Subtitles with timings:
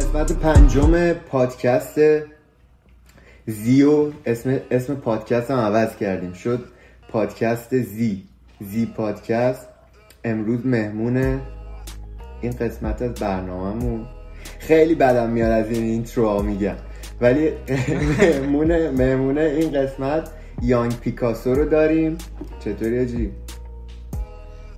[0.00, 2.00] قسمت پنجم پادکست
[3.46, 4.12] زیو.
[4.26, 6.32] اسم اسم پادکست هم عوض کردیم.
[6.32, 6.64] شد
[7.08, 8.22] پادکست زی.
[8.60, 9.66] زی پادکست.
[10.24, 11.40] امروز مهمون
[12.40, 14.06] این قسمت از برنامهمون.
[14.58, 16.76] خیلی بدم میاد از این اینترو میگم.
[17.20, 17.50] ولی
[18.18, 20.28] مهمونه مهمونه این قسمت
[20.62, 22.18] یانگ پیکاسو رو داریم.
[22.64, 23.30] چطوری جی؟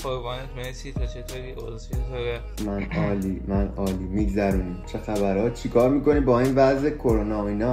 [0.03, 0.93] قربانت مرسی.
[0.93, 4.04] تا چطوری؟ چطوره من عالی من عالی.
[4.04, 4.82] میگذرونیم.
[4.86, 7.72] چه خبرها؟ چیکار می‌کنی با این وضع کرونا و اینا؟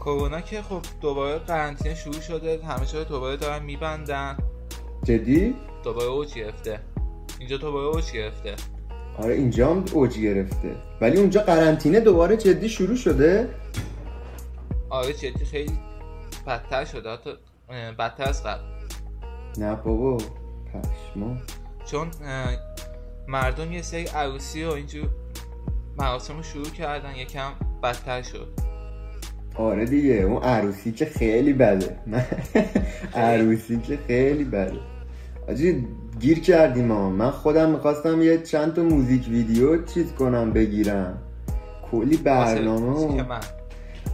[0.00, 2.60] کرونا که خب دوباره قرنطینه شروع شده.
[2.64, 4.36] همه چیز دوباره دارن میبندن.
[5.02, 6.80] جدی؟ دوباره اوج گرفته.
[7.38, 8.54] اینجا دوباره اوج گرفته.
[9.18, 10.76] آره اینجا هم اوج گرفته.
[11.00, 13.48] ولی اونجا قرنطینه دوباره جدی شروع شده؟
[14.90, 15.78] آره جدی خیلی
[16.46, 17.10] بدتر شده.
[17.12, 17.30] حتی
[17.98, 18.62] بدتر از قبل.
[19.58, 20.18] نه بابا.
[20.82, 21.36] پشما.
[21.84, 22.08] چون
[23.28, 25.08] مردم یه سری عروسی و اینجور
[25.98, 27.50] مراسم رو شروع کردن یکم
[27.82, 28.48] بدتر شد.
[29.54, 31.98] آره دیگه اون عروسی که خیلی بده.
[33.14, 34.78] عروسی که خیلی بده.
[35.48, 35.86] آجی
[36.20, 37.10] گیر کردیم ها.
[37.10, 41.18] من خودم می‌خواستم یه چند تا موزیک ویدیو چیز کنم بگیرم.
[41.90, 43.24] کلی برنامه و...
[43.24, 43.40] من؟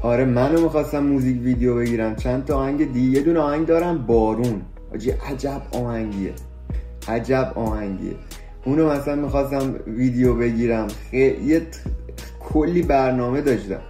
[0.02, 2.16] آره منو می‌خواستم موزیک ویدیو بگیرم.
[2.16, 4.62] چند تا آهنگ دی یه دونه آهنگ دارم بارون.
[4.94, 6.32] آجی عجب آهنگیه.
[7.10, 8.14] عجب آهنگیه.
[8.64, 10.88] اونو مثلا می‌خواستم ویدیو بگیرم.
[11.10, 11.16] خی...
[11.18, 11.80] یه ت-
[12.40, 13.80] کلی برنامه داشتم.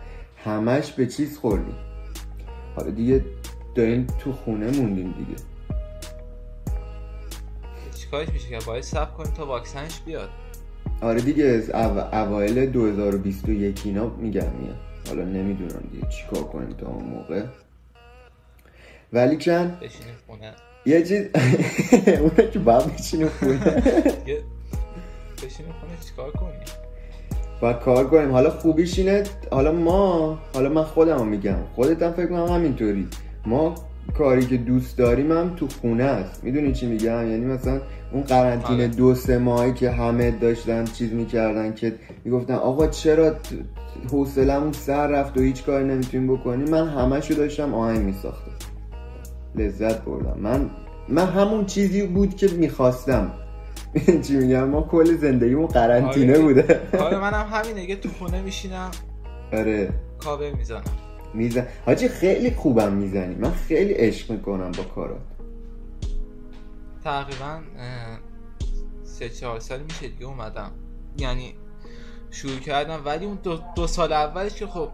[0.45, 1.77] همش به چیز خوردیم.
[2.77, 3.25] حالا دیگه
[3.75, 5.41] داریم تو خونه موندیم دیگه.
[7.99, 10.29] چیکارش میشه که باید سب کنیم تا واکسنش بیاد.
[11.03, 12.15] آره دیگه از او...
[12.15, 14.77] اوایل 2021 اینا میگم میاد
[15.09, 17.45] حالا نمی‌دونم دیگه چیکار کنیم تا اون موقع.
[19.13, 20.53] ولی چند؟ بشینیم خونه.
[20.87, 21.25] یه چیز
[22.21, 23.53] اونه که باید بچینیم خونه.
[24.27, 24.43] یه
[25.37, 26.61] بشینیم خونه چیکار کنیم
[27.63, 28.33] و کار کنیم.
[28.33, 31.57] حالا خوبیش اینه حالا ما حالا من خودم میگم.
[31.75, 33.09] خودت هم فکر کنم همینطوری.
[33.47, 33.75] ما
[34.19, 36.45] کاری که دوست داریم هم تو خونه است.
[36.45, 37.81] می‌دونی چی میگم؟ یعنی مثلا
[38.13, 38.89] اون قرنطینه آره.
[38.89, 43.35] دو سه ماهی که همه داشتن چیز می‌کردن که می‌گفتن آقا چرا
[44.11, 48.50] حوصلمون سر رفت و هیچ کاری نمی‌تونیم بکنیم؟ من همشو داشتم آهنگ میساختم.
[49.55, 50.39] لذت بردم.
[50.41, 50.71] من
[51.09, 53.33] من همون چیزی بود که می‌خواستم.
[54.23, 56.43] چی میگم ما کل زندگیمون قرنطینه آره.
[56.43, 56.81] بوده.
[56.93, 57.87] کار منم همینه.
[57.87, 58.91] که تو خونه میشینم.
[59.53, 59.93] آره.
[60.19, 60.85] کاور می‌زنم.
[61.35, 63.35] میزن حاجی خیلی خوبم می‌زنی.
[63.35, 65.21] من خیلی عشق می‌کنم با کارات.
[67.05, 67.61] تقریبا
[69.03, 70.71] سه چهار سال میشه دیگه اومدم.
[71.19, 71.55] یعنی
[72.31, 73.03] شروع کردم.
[73.05, 74.89] ولی اون دو, دو سال اولش که خب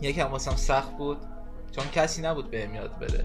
[0.00, 1.18] یکم واسم سخت بود
[1.72, 3.24] چون کسی نبود بهم یاد بده.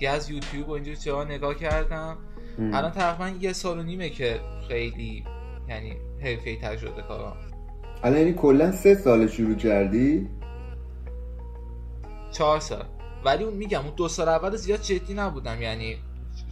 [0.00, 2.18] دیگه از یوتیوب و اینجور جاها نگاه کردم.
[2.58, 2.74] ام.
[2.74, 5.24] الان تقریبا یه سال و نیمه که خیلی
[5.68, 7.36] یعنی حرفه‌ای تر شده کارم
[8.02, 10.28] الان یعنی کلا سه سال شروع کردی؟
[12.30, 12.84] چهار سال.
[13.24, 15.96] ولی اون میگم اون دو سال اول زیاد جدی نبودم یعنی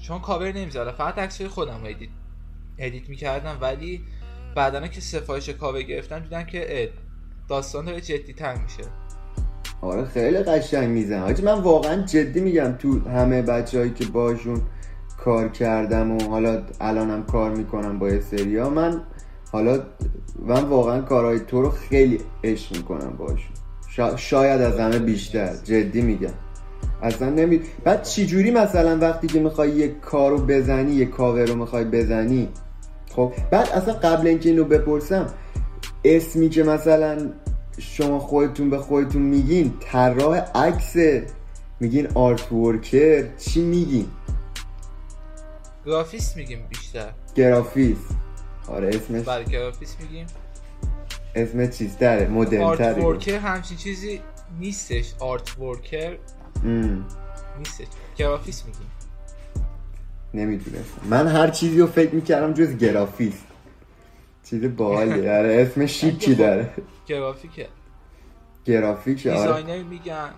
[0.03, 0.93] چون کاور نمی‌زدم.
[0.93, 2.11] فقط عکسای خودم رو edit
[2.79, 3.59] edit می‌کردم.
[3.61, 4.05] ولی
[4.55, 6.93] بعدا که سفارش کاور گرفتم دیدم که
[7.49, 8.83] داستان داره جدی تر میشه.
[9.83, 14.61] آره خیلی قشنگ میزن حاجی من واقعا جدی میگم تو همه بچههایی که باشون
[15.25, 19.01] کار کردم و حالا الانم کار می‌کنم با سریا من
[19.53, 19.83] حالا
[20.47, 23.51] من واقعا کارهای تو رو خیلی عشق می‌کنم باشون.
[23.97, 26.33] شا- شاید از همه بیشتر جدی میگم.
[27.03, 31.85] اصلا نمی بعد چجوری مثلا وقتی که می‌خوای یه کارو بزنی یه کاور رو می‌خوای
[31.85, 32.49] بزنی؟
[33.17, 35.27] خب بعد اصلا قبل اینکه اینو بپرسم
[36.05, 37.19] اسمی که مثلا
[37.79, 40.97] شما خودتون به خودتون میگین طراح عکس
[41.81, 43.37] میگین art worker.
[43.37, 44.07] چی میگین؟
[45.87, 47.11] گرافیست میگیم بیشتر.
[47.35, 47.99] گرافیس
[48.69, 50.27] آره اسمش بله گرافیست میگیم.
[51.35, 54.21] اسم چیزتره art modern worker همچین چیزی
[54.61, 55.15] نیستش.
[55.19, 56.17] art worker
[57.59, 57.87] نیستش.
[58.17, 58.87] گرافیست میگیم.
[60.35, 61.01] نمی‌دونستم.
[61.11, 63.35] من هر چیزی رو فکر می‌کردم جز گرافیس
[64.51, 66.75] چیز باحالی آره اسم شیکی داره.
[67.07, 67.69] گرافیکه.
[68.65, 69.37] گرافیک آره.
[69.37, 70.31] designer میگن.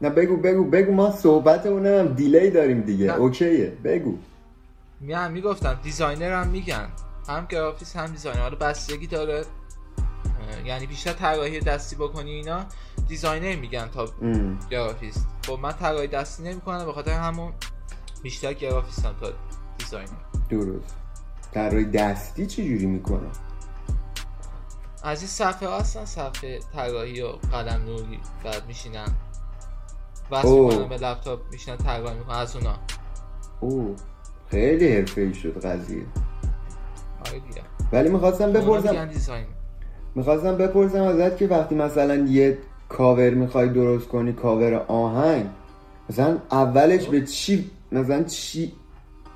[0.00, 3.06] نه بگو بگو بگو ما صحبتمون هم delay داریم دیگه.
[3.06, 3.12] نه.
[3.12, 4.18] OK ه بگو.
[5.00, 6.88] میگم می‌گفتم designer هم میگن.
[7.28, 8.40] هم گرافیس هم designer.
[8.40, 9.44] حالا بستگی داره.
[10.64, 12.66] یعنی بیشتر طراحی دستی بکنی اینا
[13.08, 14.58] designer میگن تا ام.
[14.70, 15.26] گرافیست.
[15.46, 17.52] خب من طراحی دستی نمی‌کنم به خاطر همون
[18.22, 19.32] بیشتر گرافیستم تا
[19.78, 20.08] designer.
[20.50, 21.01] درست.
[21.52, 23.28] طراحی دستی چجوری می‌کنه؟
[25.04, 29.08] از این صفحه هستن صفحه طراحی و قلم نوری بعد میشینن.
[30.44, 30.70] اوه.
[30.70, 32.74] می‌کنن به لپتاپ میشینن طراحی می‌کنن از اونا.
[33.60, 33.96] او
[34.50, 36.02] خیلی حرفه ای شد قضیه.
[37.26, 37.62] آره دیگه.
[37.92, 39.08] ولی می‌خواستم بپرسم
[40.14, 42.58] می‌خواستم بپرسم ازت که وقتی مثلا یه
[42.88, 45.46] کاور می‌خوای درست کنی کاور آهنگ
[46.10, 48.72] مثلا اولش به چی مثلا چی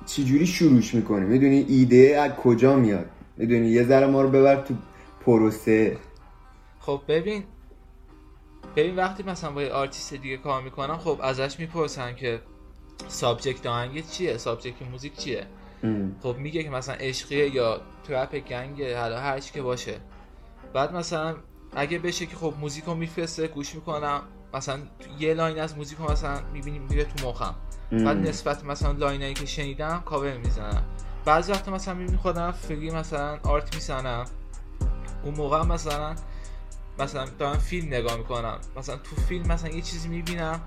[0.07, 3.05] چی جوری شروعش می‌کنی؟ می‌دونی ایده از کجا میاد؟
[3.37, 4.75] می‌دونی یه ذره ما رو ببر تو
[5.25, 5.97] پروسه.
[6.79, 7.43] خب ببین
[8.75, 12.41] ببین وقتی مثلا با یه آرتیست دیگه کار می‌کنم خب ازش می‌پرسم که
[13.07, 15.45] subject آهنگ چیه؟ subject موزیک چیه؟
[15.83, 16.15] ام.
[16.23, 19.99] خب میگه که مثلا عشقیه یا trap gang حالا هر چی که باشه.
[20.73, 21.35] بعد مثلا
[21.75, 24.21] اگه بشه که خب موزیکو میفرسته گوش می‌کنم
[24.53, 24.79] مثلا
[25.19, 27.55] یه line از موزیکو مثلا می‌بینیم میره تو مخم.
[27.91, 28.17] بعد.
[28.17, 30.83] نسبت مثلا line ایی که شنیدم کاور می‌زنم
[31.25, 34.25] بعضی وقتا مثلا می‌بینی خودم free مثلا art می‌زنم.
[35.23, 36.15] اون موقع مثلا
[36.99, 38.59] مثلا دارم فیلم نگاه می‌کنم.
[38.77, 40.61] مثلا تو فیلم مثلا یه چیزی می‌بینم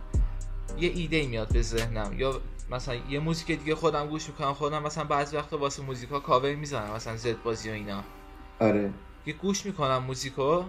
[0.79, 2.13] یه ایده ای میاد به ذهنم.
[2.19, 2.41] یا
[2.71, 6.95] مثلا یه موزیک دیگه خودم گوش می‌کنم خودم مثلا بعضی وقتا واسه موزیکا کاور می‌زنم
[6.95, 8.03] مثلا زد بازی و اینا.
[8.61, 8.91] آره.
[9.27, 10.65] یه گوش می‌کنم موزیکو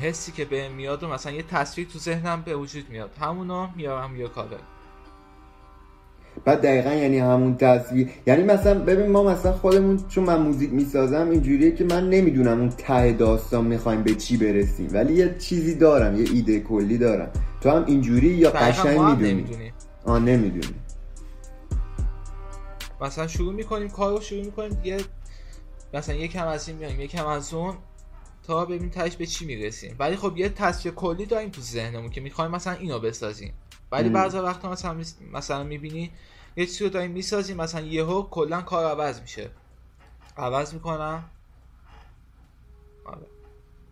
[0.00, 3.16] حسی که بهم میاد و مثلا یه تصویر تو ذهنم به وجود میاد.
[3.20, 4.60] همونو میارم یه کاور.
[6.44, 11.30] بعد دقیقا یعنی همون تصویر یعنی مثلا ببین ما مثلا خودمون چون من موزیک می‌سازم
[11.30, 14.88] اینجوریه که من نمی‌دونم اون ته داستان می‌خوایم به چی برسیم.
[14.92, 17.30] ولی یه چیزی دارم یه ایده کلی دارم.
[17.60, 19.72] تو هم اینجوری یا قشنگ می‌دونی؟ نمی‌دونیم.
[20.04, 20.74] آه نمی‌دونی
[23.00, 24.96] مثلا شروع می‌کنیم کار رو شروع می‌کنیم یه
[25.94, 27.74] مثلا یکم از این میایم یکم از اون
[28.46, 29.96] تا ببینیم تهش به چی می‌رسیم.
[29.98, 33.52] ولی خب یه تصویر کلی داریم تو ذهنمون که می‌خوایم مثلا اینو بسازیم.
[33.92, 34.08] ولی.
[34.08, 34.96] بعضی وقتا مثلا
[35.32, 36.10] مثلا می‌بینی
[36.56, 39.48] یه چیزی رو داریم می‌سازیم مثلا یهو کلا کار عوض میشه.
[40.36, 41.24] عوض می‌کنم.
[43.04, 43.26] آره.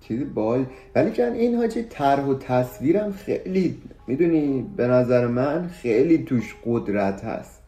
[0.00, 0.66] چیزی بال.
[0.94, 7.24] ولی کن این حاجی طرح و تصویرم خیلی می‌دونی به نظر من خیلی توش قدرت
[7.24, 7.62] هست.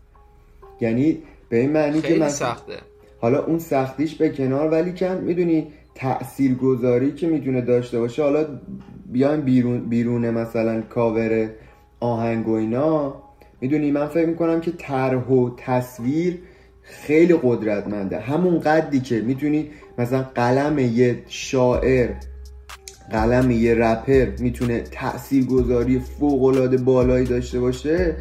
[0.80, 2.78] یعنی به این معنی که من سخته.
[3.20, 8.60] حالا اون سختیش به کنار ولی کن می‌دونی تأثیر گذاری که می‌تونه داشته باشه حالا
[9.06, 11.50] بیایم بیرون بیرون مثلا کاور
[12.00, 13.14] آهنگ و اینا.
[13.60, 16.38] می‌دونی من فکر می‌کنم که طرح و تصویر
[16.82, 18.20] خیلی قدرتمنده.
[18.20, 22.10] همون قدی که می‌تونی مثلا قلم یه شاعر
[23.10, 25.46] قلم یه رپر می‌تونه تأثیر
[26.18, 28.16] فوق العاده بالایی داشته باشه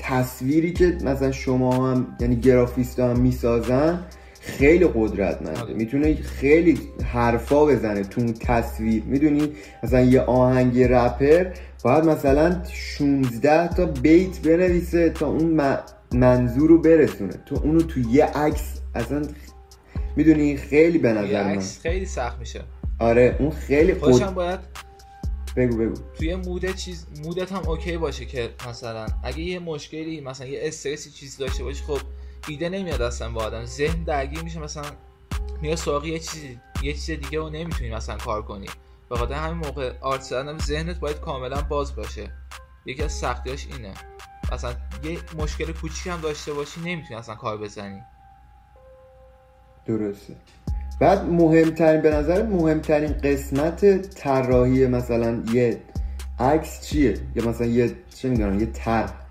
[0.00, 4.00] تصویری که مثلا شما هم یعنی گرافیست هم می‌سازن
[4.46, 5.60] خیلی قدرتمنده.
[5.60, 5.74] آره.
[5.74, 6.80] می‌تونه خیلی
[7.12, 9.02] حرفا بزنه تو اون تصویر.
[9.02, 9.52] می‌دونی؟
[9.82, 11.46] مثلا یه آهنگ رپر
[11.84, 15.78] باید مثلا 16 تا بیت بنویسه تا اون
[16.12, 17.32] منظور رو برسونه.
[17.46, 19.22] تو اونو تو یه عکس اصلا
[20.16, 21.50] می‌دونی؟ خیلی به نظر من.
[21.50, 22.60] عکس خیلی سخت میشه.
[22.98, 24.34] آره اون خیلی قد...
[24.34, 24.60] باید
[25.56, 25.94] بگو بگو.
[26.18, 29.06] توی مود چیز مودت هم اوکی باشه که مثلا.
[29.24, 31.98] اگه یه مشکلی مثلا یه استرسی چیزی داشته باشی خب
[32.48, 33.64] ایده نمیاد اصلا با آدم.
[33.64, 34.84] ذهن درگیر میشه مثلا
[35.62, 38.66] میره سراغ یه چیزی یه چیز دیگه رو نمی‌تونی مثلا کار کنی.
[39.10, 42.30] به خاطر همین موقع آرت زدن ذهنت باید کاملا باز باشه.
[42.86, 43.94] یکی از سختیاش اینه.
[44.52, 44.74] مثلا
[45.04, 48.00] یه مشکل کوچیک هم داشته باشی نمی‌تونی اصلا کار بزنی.
[49.86, 50.36] درسته.
[51.00, 55.82] بعد مهمترین به نظر مهمترین قسمت طراحی مثلا یه
[56.38, 59.23] عکس چیه؟ یا مثلا یه چه می‌دونم یه طرح.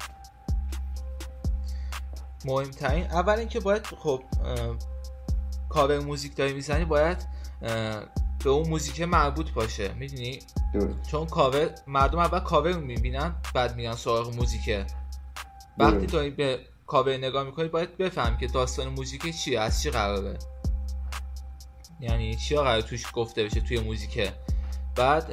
[2.46, 3.06] مهمترین.
[3.06, 4.24] اول اینکه باید خب
[5.70, 7.28] کاور موزیک داری می‌زنی باید
[8.44, 9.94] به اون موزیک مربوط باشه.
[9.94, 10.40] می‌دونی؟
[11.12, 14.86] چون کاور مردم اول کاور رو می‌بینن بعد میان سراغ موزیکه
[15.78, 16.06] وقتی.
[16.06, 20.38] داری به کاور نگاه می‌کنی باید بفهمی که داستان موزیک چیه از چی قراره.
[22.00, 24.34] یعنی چی قراره توش گفته بشه توی موزیکه
[24.96, 25.32] بعد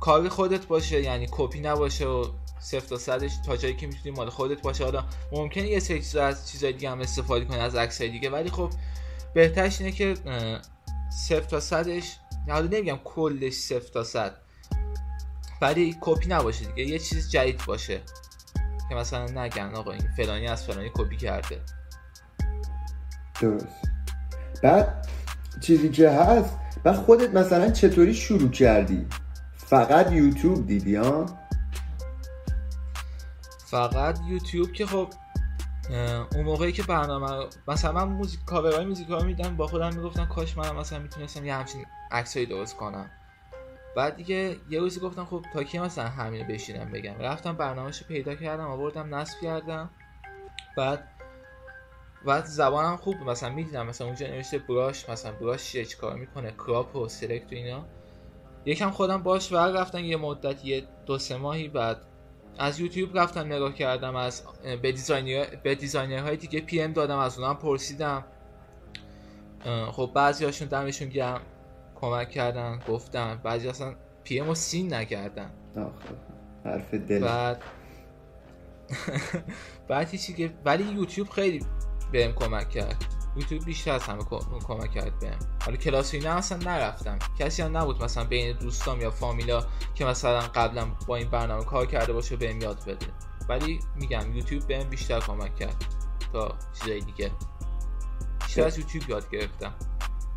[0.00, 2.24] کار خودت باشه یعنی کپی نباشه و
[2.66, 4.84] صفر تا صدش تا جایی که می‌تونی مال خودت باشه.
[4.84, 8.50] حالا ممکنه یه سری چیزا از چیزای دیگه هم استفاده کنی از عکسای دیگه ولی
[8.50, 8.70] خب
[9.34, 10.14] بهترش اینه که
[11.28, 12.16] صفر تا صدش
[12.48, 14.36] حالا نمیگم کلش صفر تا صد
[15.62, 18.00] ولی کپی نباشه دیگه یه چیز جدید باشه.
[18.88, 21.60] که مثلا نگن آقا این فلانی از فلانی کپی کرده.
[23.40, 23.66] درست.
[24.62, 25.08] بعد
[25.60, 29.06] چیزی که هست بعد خودت مثلا چطوری شروع کردی؟
[29.56, 31.45] فقط یوتیوب دیدی ها؟
[33.76, 35.08] فقط یوتیوب که خب
[36.34, 40.76] اون موقعی که برنامه مثلا من موزیک کاورهای موزیک میدم با خودم می‌گفتم کاش منم
[40.76, 43.10] مثلا می‌تونستم یه همچین عکسایی درست کنم.
[43.96, 48.34] بعد دیگه یه روزی گفتم خب تا کی مثلا همینو بشینم بگم؟ رفتم برنامهش پیدا
[48.34, 49.90] کردم آوردم نصب کردم.
[50.76, 51.08] بعد
[52.26, 53.16] بعد زبانم خوب.
[53.16, 57.54] مثلا می‌دیدم مثلا اونجا نوشته براش مثلا براش چیه چیکار می‌کنه کراپ و سلکت و
[57.54, 57.84] اینا.
[58.64, 62.00] یکم خودم باش ور رفتم یه مدت یه دو سه ماهی بعد
[62.58, 64.42] از یوتیوب رفتم نگاه کردم از
[64.82, 68.24] به designer به designer های دیگه PM دادم از اونها هم پرسیدم
[69.92, 71.40] خب بعضی هاشون دمشون گرم
[71.94, 73.40] کمک کردن گفتن.
[73.42, 75.50] بعضی اصلا PM seen نکردن.
[76.64, 77.20] حرف دل.
[77.20, 77.62] بعد
[79.88, 81.66] بعد چیزی که ولی یوتیوب خیلی
[82.12, 83.15] بهم کمک کرد.
[83.36, 84.24] یوتیوب بیشتر از همه
[84.66, 85.38] کمک کرد بهم.
[85.64, 87.18] حالا کلاس اینا اصلا نرفتم.
[87.38, 89.64] کسی هم نبود مثلا بین دوستام یا فامیلا
[89.94, 93.06] که مثلا قبلا با این برنامه کار کرده باشه بهم یاد بده.
[93.48, 95.84] ولی میگم یوتیوب بهم بیشتر کمک کرد
[96.32, 97.30] تا چیزای دیگه.
[98.44, 99.74] بیشتر از یوتیوب یاد گرفتم.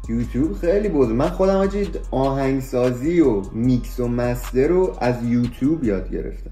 [0.09, 1.09] یوتیوب خیلی بود.
[1.09, 6.51] من خودم آجی آهنگسازی و میکس و master رو از یوتیوب یاد گرفتم.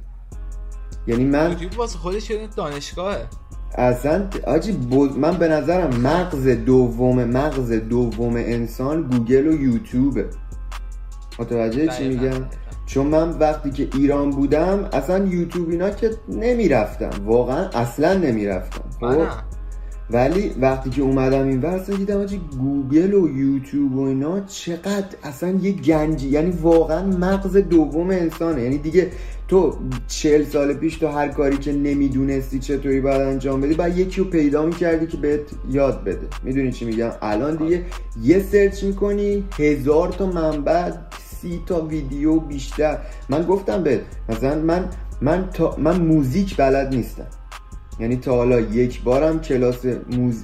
[1.08, 3.28] یعنی من یوتیوب واسه خودش دانشگاهه.
[3.76, 10.26] اصلا آجی بود من به نظرم مغز دوم مغز دوم انسان گوگل و یوتیوبه.
[11.40, 12.46] متوجه چی میگم؟
[12.86, 17.10] چون من وقتی که ایران بودم اصلا یوتیوب اینا که نمی‌رفتم.
[17.26, 18.82] واقعا اصلا نمی‌رفتم.
[19.00, 19.28] خب؟
[20.10, 25.50] ولی وقتی که اومدم این اصلا دیدم آجی گوگل و یوتیوب و اینا چقدر اصلا
[25.50, 28.62] یه گنجی یعنی واقعا مغز دوم انسانه.
[28.62, 29.12] یعنی دیگه
[29.48, 29.78] تو
[30.08, 34.28] چهل سال پیش تو هر کاری که نمی‌دونستی چطوری باید انجام بدی باید یکی رو
[34.30, 36.28] پیدا می‌کردی که بهت یاد بده.
[36.44, 37.86] می‌دونی چی میگم؟ الان دیگه
[38.24, 40.92] یه search می‌کنی هزار تا منبع
[41.42, 42.98] سی تا ویدیو بیشتر.
[43.30, 44.90] من گفتم به مثلا من
[45.22, 47.28] من تا من موزیک بلد نیستم.
[48.00, 49.86] یعنی تا حالا یک بارم کلاس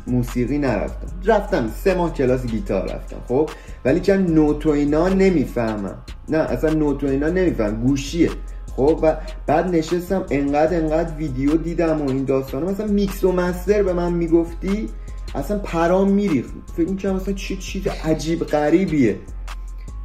[0.07, 1.07] موسیقی نرفتم.
[1.25, 3.49] رفتم سه ماه کلاس گیتار رفتم خب؟
[3.85, 5.97] ولی که نوت اینا نمی‌فهمم.
[6.29, 8.29] نه اصلا نوت اینا نمیفهم گوشیه.
[8.75, 9.15] خب و
[9.47, 14.13] بعد نشستم انقدر انقدر ویدیو دیدم و این داستانه مثلا میکس و master به من
[14.13, 14.89] می‌گفتی
[15.35, 16.53] اصلا پرام میریخت.
[16.77, 19.17] فکر می‌کنم مثلا چی چیز عجیب غریبیه.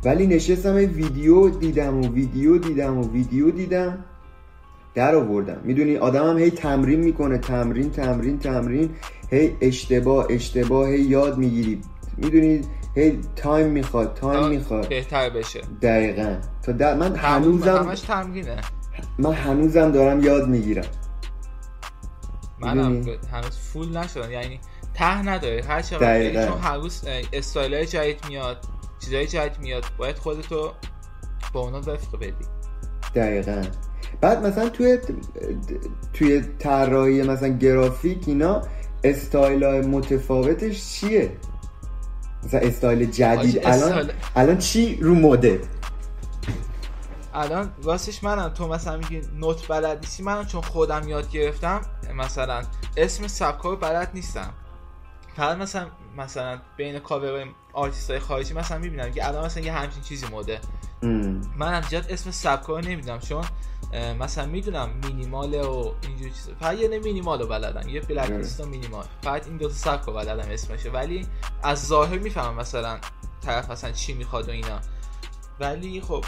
[0.04, 3.98] ولی نشستم ویدیو دیدم و ویدیو دیدم و ویدیو دیدم
[4.94, 5.60] در آوردم.
[5.64, 8.90] می‌دونی آدم هم هی تمرین می‌کنه تمرین تمرین تمرین
[9.30, 11.80] هی اشتباه اشتباه هی یاد می‌گیری.
[12.16, 12.60] می‌دونی
[12.98, 14.88] هی time می‌خواد تایم می‌خواد.
[14.88, 15.60] بهتر بشه.
[15.82, 16.36] دقیقا.
[16.62, 18.56] تا در من هنوزم همش تمرینه.
[19.18, 20.84] من هنوزم دارم یاد می‌گیرم.
[22.60, 22.78] من
[23.32, 24.30] هنوز full نشدم.
[24.30, 24.60] یعنی
[24.94, 25.62] ته نداره.
[25.68, 28.56] هر چقدر چون هر روز استایل جدید میاد
[29.04, 29.84] چیزای جدید میاد.
[29.98, 30.72] باید خودتو
[31.52, 32.46] با اونا وفق بدی.
[33.14, 33.62] دقیقا.
[34.20, 34.98] بعد مثلا توی
[36.14, 38.62] توی طراحی مثلا گرافیک اینا
[39.04, 41.32] استایل های متفاوتش چیه؟
[42.44, 43.60] مثلا استایل جدید.
[43.66, 45.60] الان الان چی رو مده
[47.34, 51.80] الان راستش منم تو مثلا میگی نوت بلد نیستی منم چون خودم یاد گرفتم
[52.16, 52.62] مثلا
[52.96, 54.52] اسم سبکا بلد نیستم.
[55.38, 60.02] فقط مثلا مثلا بین cover artist های خارجی مثلا می‌بینم که الان مثلا یه همچین
[60.02, 60.60] چیزی مده
[61.56, 63.44] من زیاد اسم سبکا رو نمی‌دونم چون
[64.20, 66.52] مثلا می‌دونم مینیمال و اینجور چیزا.
[66.60, 69.04] فقط یه مینیمال رو بلدم یه black list و مینیمال.
[69.22, 71.26] فقط این دو تا سبک رو بلدم اسمشه ولی
[71.62, 72.98] از ظاهر می‌فهمم مثلا
[73.40, 74.80] طرف مثلا چی می‌خواد و اینا.
[75.60, 76.24] ولی خب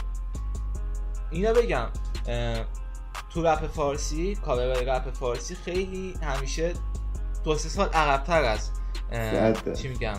[1.30, 1.88] اینا بگم
[3.30, 6.72] تو رپ فارسی کاور رپ فارسی خیلی همیشه
[7.44, 8.70] دو سه سال عقبتر از
[9.74, 10.16] چی میگم؟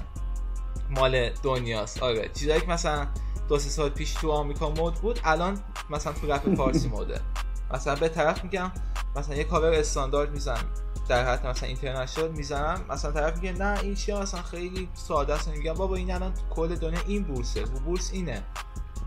[0.89, 2.03] مال دنیاست.
[2.03, 3.07] آره چیزایی که مثلا
[3.49, 5.59] دو سه سال پیش تو آمریکا مود بود الان
[5.89, 7.21] مثلا تو رپ فارسی موده.
[7.73, 8.71] مثلا به طرف میگم
[9.15, 10.65] مثلا یه کاور استاندارد می‌زنم.
[11.09, 12.85] در حد مثلا international می‌زنم.
[12.89, 15.47] مثلا طرف میگه نه این چیه؟ مثلا خیلی ساده است.
[15.47, 17.63] میگم بابا این الان کل دنیا این بورسه.
[17.63, 18.43] و بورس اینه.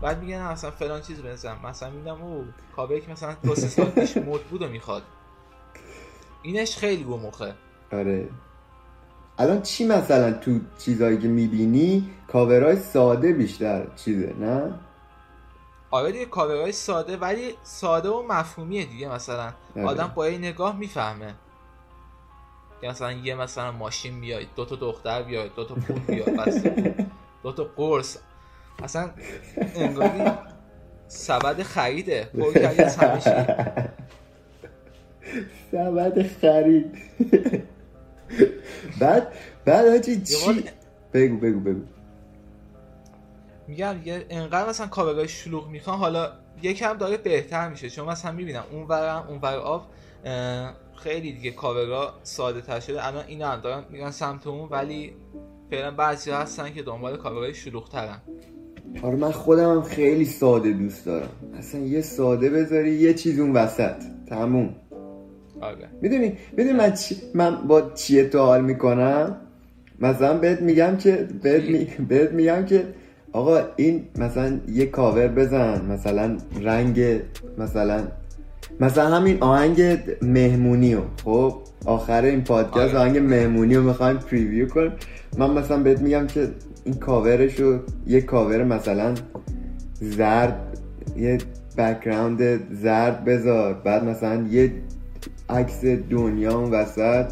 [0.01, 1.59] بعد میگن مثلا فلان چیز بزنم.
[1.63, 2.45] مثلا میگم او
[2.75, 5.03] کاوری که مثلا دو سه سال پیش مود بود و می‌خواد.
[6.41, 7.55] اینش خیلی گمخه
[7.93, 8.29] آره.
[9.39, 14.73] الان چی مثلا تو چیزایی که می‌بینی کاورای ساده بیشتر چیزه نه؟
[15.91, 19.51] آره دیگه کاورای ساده ولی ساده و مفهومیه دیگه مثلا.
[19.75, 19.85] آره.
[19.85, 21.33] آدم با این نگاه می‌فهمه.
[22.81, 26.39] که مثلا یه مثلا ماشین بیاید دو تا دختر بیاید دو تا پول بیاید
[27.43, 28.17] دو تا قرص.
[28.83, 29.09] اصلا
[29.75, 30.31] انگاری
[31.07, 32.29] سبد خریده.
[32.33, 32.83] پر کردی
[35.71, 36.97] سبد خرید.
[38.99, 39.27] بعد
[39.65, 40.63] بعد هاچی چی؟
[41.13, 41.81] بگو بگو بگو.
[43.67, 47.89] میگم یه انقدر مثلا کابگاه شلوغ می‌خوان حالا یکم داره بهتر میشه.
[47.89, 49.87] چون مثلا می‌بینم اون ورم اون ور آب
[50.95, 53.07] خیلی دیگه کاورا ساده تر شده.
[53.07, 55.13] الان اینا هم دارن میگن سمت اون ولی
[55.71, 58.21] فعلا بعضی هستن که دنبال کاورای شلوغ ترن.
[59.03, 61.29] آره من خودم هم خیلی ساده دوست دارم.
[61.57, 63.95] اصلا یه ساده بذاری یه چیز اون وسط.
[64.29, 64.75] تموم.
[65.61, 65.87] آره.
[66.01, 67.15] می‌دونی؟ می‌دونی من, چی...
[67.33, 69.35] من با چیه تو حال می‌کنم؟
[69.99, 71.87] مثلا بهت میگم که بهت, می...
[72.09, 72.83] بهت میگم که
[73.31, 75.85] آقا این مثلا یه کاور بزن.
[75.85, 77.21] مثلا رنگ
[77.57, 78.03] مثلا
[78.79, 80.99] مثلا همین آهنگ مهمونیو.
[81.23, 81.53] خب؟
[81.85, 82.97] آخر این پادکست آره.
[82.97, 84.91] آهنگ مهمونی رو می‌خوایم preview کنیم.
[85.37, 86.47] من مثلا بهت میگم که
[86.83, 89.13] این کاورش رو یه کاور مثلا
[90.01, 90.77] زرد
[91.17, 91.37] یه
[91.77, 93.73] background زرد بذار.
[93.73, 94.71] بعد مثلا یه
[95.49, 97.25] عکس دنیا اون وسط.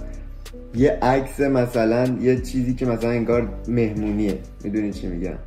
[0.75, 4.39] یه عکس مثلا یه چیزی که مثلا انگار مهمونیه.
[4.63, 5.37] می‌دونی چی میگم؟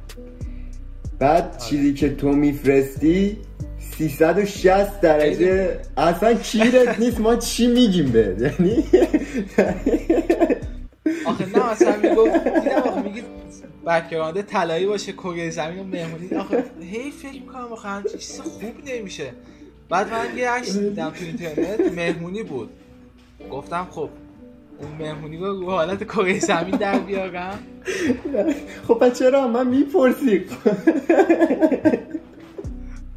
[1.19, 3.37] بعد چیزی که تو میفرستی
[3.97, 5.79] 360 درجه.
[5.97, 7.21] اصلا کیرت نیست.
[7.21, 8.85] ما چی میگیم به؟ یعنی
[11.27, 13.23] آخه نه مثلا می‌گفت دیدم آخه میگی
[13.87, 16.35] background طلایی باشه کره زمین و مهمونی.
[16.35, 19.25] آخه هی فکر می‌کنم آخه همچین چیز خوب نمیشه.
[19.89, 22.71] بعد من یه عکس دیدم تو اینترنت مهمونی بود.
[23.51, 24.09] گفتم خب
[24.79, 27.59] اون مهمونی رو رو حالت کره زمین در بیارم
[28.89, 30.45] خب پس چرا من می‌پرسی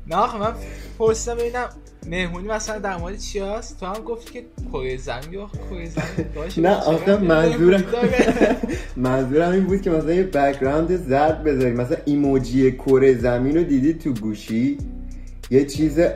[0.08, 0.54] نه آخه من
[1.00, 1.70] پرسیدم ببینم
[2.08, 6.28] مهمونی مثلا در مورد چی هست؟ تو هم گفتی که کره زمین یا کره زمین
[6.36, 7.84] باشه نه آخه منظورم؟
[8.96, 11.74] منظورم این بود که مثلا یه بکراند زرد بذاری.
[11.74, 14.78] مثلا ایموجی کره زمین رو دیدی تو گوشی؟
[15.52, 16.12] یه چیز امو-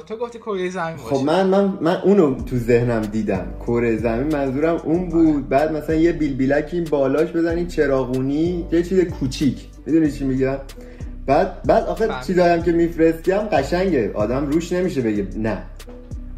[0.00, 1.14] تو گفتی کره زمین باشه.
[1.16, 3.46] خب من من من اونو تو ذهنم دیدم.
[3.66, 5.48] کره زمین منظورم اون بود.
[5.48, 9.66] بعد مثلا یه بیلبیلک این بالاش بزنی چراغونی یه چیز کوچیک.
[9.86, 10.56] می‌دونی چی میگم؟
[11.26, 12.08] بعد بعد آخه.
[12.26, 14.10] چیزایی هم که میفرستی هم قشنگه.
[14.14, 15.62] آدم روش نمیشه بگه نه.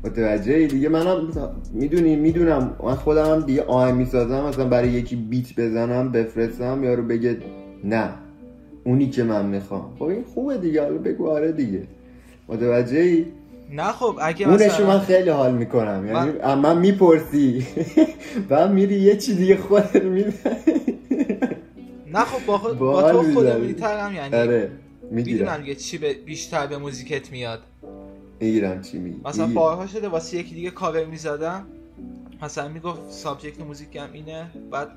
[0.04, 1.28] متوجه دیگه منم
[1.72, 2.76] می‌دونی می‌دونم.
[2.84, 7.36] من خودم هم دیگه آهنگ می‌سازم مثلا برای یکی بیت بزنم بفرستم یارو بگه
[7.84, 8.08] نه.
[8.84, 9.92] اونی که من می‌خوام.
[9.98, 11.82] خب این خوبه دیگه حالا بگو آره دیگه.
[12.48, 13.26] متوجه ای
[13.72, 16.06] نه خب اگه اونشو من خیلی حال می‌کنم.
[16.06, 17.66] یعنی من- اما می‌پرسی.
[18.48, 20.30] بعد میری یه چی دیگه خودت می‌زنی
[22.14, 22.78] نه خب با, خود...
[22.78, 23.34] با تو می‌ذاری.
[23.34, 24.70] خودمونی‌ترم یعنی آره
[25.10, 27.60] می‌دونم دیگه چی به بیشتر به موزیکت میاد.
[28.40, 29.20] می‌گیرم چی میگی.
[29.24, 29.46] مثلا.
[29.46, 31.66] بارها شده واسه یکی دیگه کاور می‌زدم.
[32.42, 34.88] مثلا می‌گفت subject موزیکم اینه بعد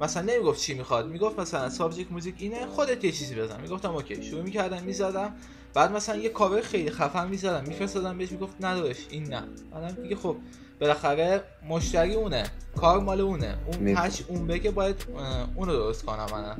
[0.00, 3.60] مثلا نمی‌گفت چی می‌خواد می‌گفت مثلا subject موزیک اینه خودت یه چیزی بزن.
[3.60, 5.34] می‌گفتم okay شروع می‌کردم می‌زدم.
[5.74, 9.42] بعد مثلا یه کاور خیلی خفن می‌زدم میفرستادم بهش می‌گفت ندارش این نه.
[9.72, 10.36] بعدم دیگه خب
[10.80, 12.44] بالاخره مشتری اونه
[12.76, 13.54] کار مال اونه.
[13.66, 13.88] اون.
[13.88, 16.56] هرچی اون بگه باید اه، اونو درست کنم من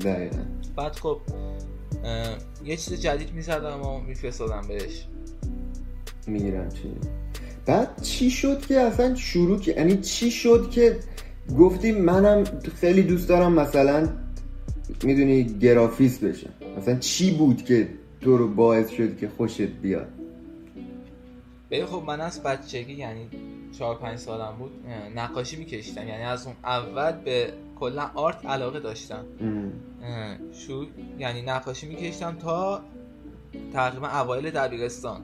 [0.75, 1.21] بعد خب
[2.65, 5.05] یه چیز جدید می‌زدم و میفرستادم بهش.
[6.27, 6.91] می‌گیرم چی.
[7.65, 10.99] بعد چی شد که اصلا شروع که یعنی چی شد که
[11.59, 12.43] گفتی منم
[12.75, 14.09] خیلی دوست دارم مثلا
[15.03, 16.49] می‌دونی گرافیست بشم.
[16.77, 17.89] مثلا چی بود که
[18.21, 20.07] تو رو باعث شد که خوشت بیاد؟
[21.71, 23.27] ببین خب من از بچگی یعنی
[23.77, 24.71] چهار پنج سالم بود
[25.15, 29.25] نقاشی میکشیدم یعنی از اون اول به کلا آرت علاقه داشتم.
[30.53, 30.85] شو
[31.19, 32.81] یعنی نقاشی میکشیدم تا
[33.73, 35.21] تقریبا اوایل دبیرستان.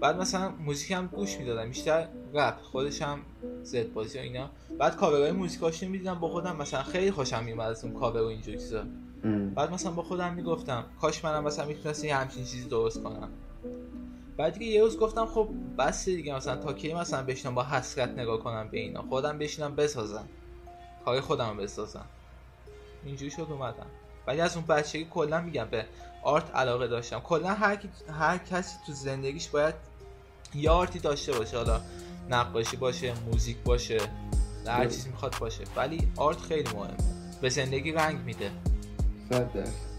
[0.00, 1.68] بعد مثلا موزیک هم گوش می‌دادم.
[1.68, 3.18] بیشتر رپ خودش هم
[3.62, 4.50] زد بازی و اینا.
[4.78, 6.56] بعد کاورهای موزیکاش می‌دیدم با خودم.
[6.56, 8.84] مثلا خیلی خوشم میومد از اون کاور و اینجور چیزا.
[9.54, 13.28] بعد مثلا با خودم می‌گفتم کاش منم مثلا می‌تونستم یه همچین چیزی درست کنم.
[14.36, 15.48] بعد دیگه یه روز گفتم خب
[15.78, 19.02] بس دیگه مثلا تا کی مثلا بشینم با حسرت نگاه کنم به اینا.
[19.02, 20.28] خودم بشینم بسازم.
[21.04, 22.04] کار خودم بسازم.
[23.04, 23.86] اینجوری شد اومدم.
[24.26, 25.86] ولی از اون بچگی کلا میگم به
[26.22, 27.20] آرت علاقه داشتم.
[27.20, 27.78] کلا هر,
[28.12, 29.74] هر کسی تو زندگیش باید
[30.54, 31.56] یه آرتی داشته باشه.
[31.56, 31.80] حالا
[32.30, 33.98] نقاشی باشه موزیک باشه
[34.66, 35.64] هر چیزی می‌خواد باشه.
[35.76, 36.94] ولی آرت خیلی مهمه.
[37.40, 38.50] به زندگی رنگ میده.
[39.30, 39.92] صد درصد.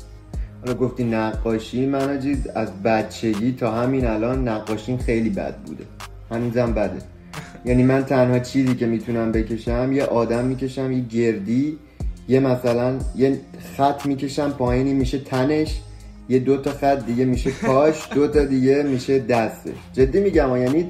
[0.66, 2.20] حالا گفتی نقاشی من
[2.56, 5.86] از بچگی تا همین الان نقاشیم خیلی بد بوده.
[6.32, 7.02] هنوزم بده.
[7.66, 11.80] یعنی من تنها چیزی که می‌تونم بکشم یه آدم می‌کشم یه گردی
[12.28, 13.40] یه مثلا یه
[13.78, 15.82] خط می‌کشم پایینی میشه تنش
[16.30, 19.74] یه دو تا خط دیگه میشه پاش دو تا دیگه میشه دستش.
[19.94, 20.58] جدی میگم.
[20.58, 20.90] یعنی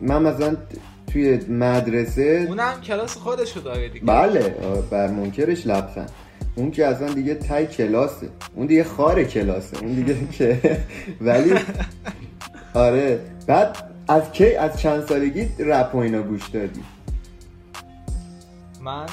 [0.00, 0.56] من مثلا
[1.12, 4.04] توی مدرسه اونم کلاس خودشو داره دیگه.
[4.04, 4.56] بله
[4.90, 6.10] بر منکرش لبخند.
[6.54, 8.28] اون که اصلا دیگه تای کلاسه.
[8.54, 9.78] اون دیگه خار کلاسه.
[9.78, 10.80] اون دیگه که
[11.20, 11.54] ولی
[12.74, 13.20] آره.
[13.46, 13.76] بعد
[14.08, 16.82] از کی از چند سالگی رپ و اینا گوش دادی؟
[18.82, 19.06] من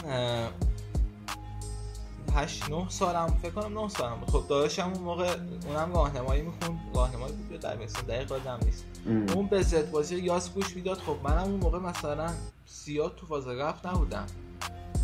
[2.35, 4.29] اه، هشت نه سالم فکر کنم نه سالم بود.
[4.29, 5.35] خب داداشم اون موقع
[5.67, 6.79] اونم راهنمایی می‌خوند.
[6.95, 8.85] راهنمایی بود یا دبیرستان دقیق یادم نیست.
[9.07, 9.29] ام.
[9.29, 10.97] اون به زد بازی یاس گوش می‌داد.
[10.97, 12.29] خب منم اون موقع مثلا
[12.67, 14.25] زیاد تو فاز رفت نبودم.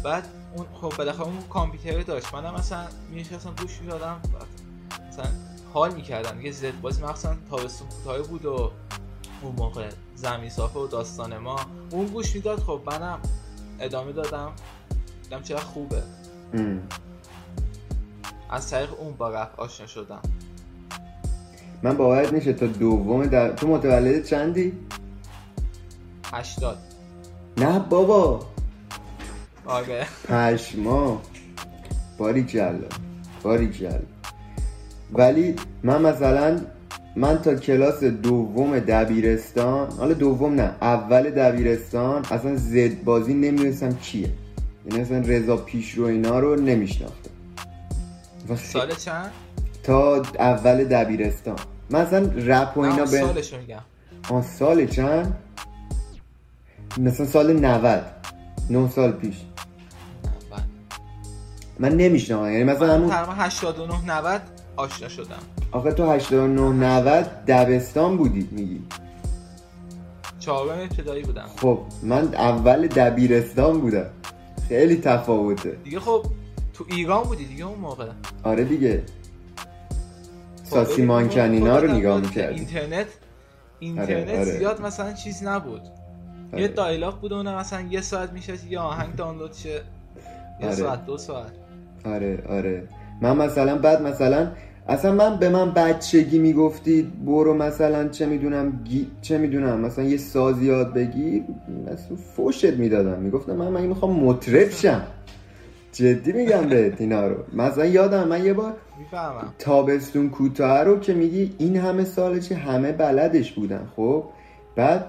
[0.03, 2.33] بعد اون خب بالاخره اون کامپیوتر داشت.
[2.33, 4.21] منم مثلا میشستم گوش می‌دادم.
[5.07, 5.25] مثلا
[5.73, 6.37] حال می‌کردم.
[6.37, 8.71] دیگه زد بازی مخصوصا تابستون کوتاه بود و
[9.41, 11.59] اون موقع زمین صافه و داستان ما.
[11.91, 12.59] اون گوش می‌داد.
[12.59, 13.19] خب منم
[13.79, 14.51] ادامه دادم.
[15.23, 16.03] دیدم چقدر خوبه.
[16.53, 16.81] ام.
[18.49, 20.21] از طریق اون با رپ آشنا شدم.
[21.83, 23.49] من باورت میشه تا دوم در...
[23.49, 24.73] تو متولد چندی؟
[26.33, 26.77] 80
[27.57, 28.45] نه بابا.
[29.65, 30.07] آره.
[30.29, 31.21] پشما.
[32.17, 32.73] باری کلا
[33.43, 33.99] باری کلا
[35.13, 36.61] ولی من مثلا
[37.15, 44.29] من تا کلاس دوم دبیرستان حالا دوم نه اول دبیرستان اصلا زد بازی نمی‌دونستم کیه
[44.85, 47.36] یعنی اصلا رضا پیشرو اینا رو نمیشناختم.
[48.49, 49.31] و سال چند؟
[49.83, 51.55] تا اول دبیرستان.
[51.89, 53.79] مثلا رپ و اینا به سالشو میگم.
[54.29, 55.37] آن سال چند؟
[56.97, 58.05] مثلا سال 90
[58.69, 59.35] نه سال پیش.
[60.51, 60.61] بله.
[61.79, 64.41] من نمیشناختم یعنی مثلا همون تقریبا 89 90
[64.75, 65.39] آشنا شدم.
[65.71, 68.81] آخه تو 89 90 دبستان بودی میگی.
[70.39, 71.49] چهارم ابتدایی بودم.
[71.61, 74.09] خب من اول دبیرستان بودم.
[74.69, 75.77] خیلی تفاوته.
[75.83, 76.25] دیگه خب
[76.77, 78.07] تو ایران بودی دیگه اون موقع.
[78.43, 79.03] آره دیگه.
[80.63, 82.55] خب ساسی ببین، اون مانکنینا موقع رو نگاه می‌کردی.
[82.55, 83.07] اینترنت
[83.79, 84.43] اینترنت آره.
[84.45, 85.81] زیاد مثلا چیز نبود.
[86.53, 86.61] آره.
[86.61, 89.69] یه دایلاپ بود اونم مثلا یه ساعت میشه یه آهنگ دانلود شه.
[89.69, 89.81] یه
[90.61, 90.75] آره.
[90.75, 91.51] ساعت دو ساعت.
[92.05, 92.87] آره آره.
[93.21, 94.51] من مثلا بعد مثلا
[94.87, 99.07] اصلا من به من بچگی می‌گفتید برو مثلا چه می‌دونم گی...
[99.21, 101.43] چه می‌دونم مثلا یه ساز یاد بگیر
[101.91, 103.19] مثلا فوشت می‌دادم.
[103.19, 105.07] می‌گفتم من من می‌خوام مطرب شم.
[105.97, 107.35] جدی میگم بهت اینا رو.
[107.53, 109.53] مثلا یادم من یه بار می‌فهمم.
[109.59, 114.23] تابستون کوتاه رو که میگی این همه ساله چه همه بلدش بودن خب؟
[114.75, 115.05] بعد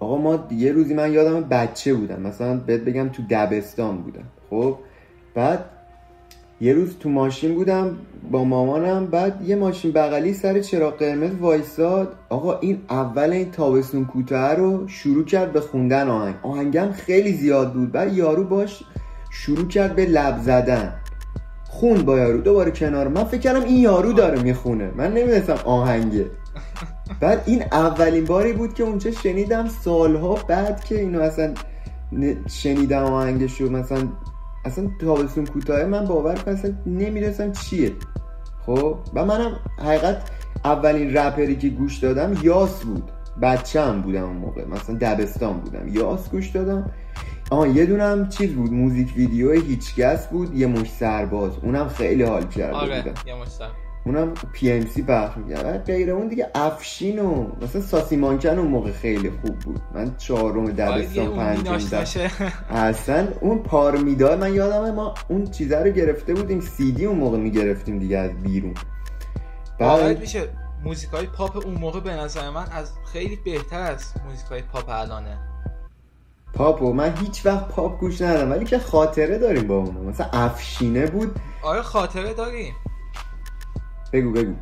[0.00, 2.20] آقا ما یه روزی من یادم بچه بودم.
[2.22, 4.76] مثلا بهت بگم تو دبستان بودم خب؟
[5.34, 5.64] بعد
[6.60, 7.96] یه روز تو ماشین بودم
[8.30, 12.14] با مامانم بعد یه ماشین بغلی سر چراغ قرمز وایساد.
[12.28, 16.34] آقا این اول این تابستون کوتاه رو شروع کرد به خوندن آهنگ.
[16.42, 17.92] آهنگم خیلی زیاد بود.
[17.92, 18.82] بعد یارو باش
[19.44, 20.92] شروع کرد به لب زدن.
[21.68, 23.08] خون با یارو دوباره کنار.
[23.08, 24.90] من فکر کردم این یارو داره می‌خونه.
[24.96, 26.26] من نمی‌دونستم آهنگه.
[27.20, 31.54] بعد این اولین باری بود که اونجا شنیدم سالها بعد که اینو اصلا
[32.48, 33.70] شنیدم آهنگشو.
[33.70, 34.08] مثلا
[34.64, 37.92] اصلا تابستون کوتاه من باور کن اصلا نمی‌دونستم چیه.
[38.66, 40.22] خب؟ و منم حقیقت
[40.64, 43.10] اولین رپری که گوش دادم یاس بود.
[43.42, 44.64] بچه هم بودم اون موقع.
[44.64, 45.88] مثلا دبستان بودم.
[45.88, 46.90] یاس گوش دادم.
[47.50, 52.46] آه یه دونم چیز بود موزیک ویدیو هیچکس بود یه مش سرباز اونم خیلی حال
[52.48, 53.14] کرده آره بودم.
[53.26, 53.68] یه مشتر
[54.06, 55.84] اونم پی ام سی پخش می‌کرد.
[55.84, 59.80] غیر اون دیگه افشین و مثلا ساسی مانکن اون موقع خیلی خوب بود.
[59.94, 62.04] من چهارم آره دبستان اون پنجم
[62.70, 67.38] اصلا اون پارمیدار من یادمه ما اون چیزه رو گرفته بودیم سی دی اون موقع
[67.38, 68.74] می‌گرفتیم دیگه از بیرون.
[69.78, 70.48] بعد میشه
[70.84, 74.88] موزیک های پاپ اون موقع به نظر من از خیلی بهتر از موزیک های پاپ
[74.88, 75.47] الانه.
[76.54, 81.06] پاپو من هیچ وقت پاپ گوش ندادم ولی که خاطره داریم با اون مثلا افشینه
[81.06, 81.36] بود.
[81.62, 82.74] آره خاطره داریم.
[84.12, 84.54] بگو بگو.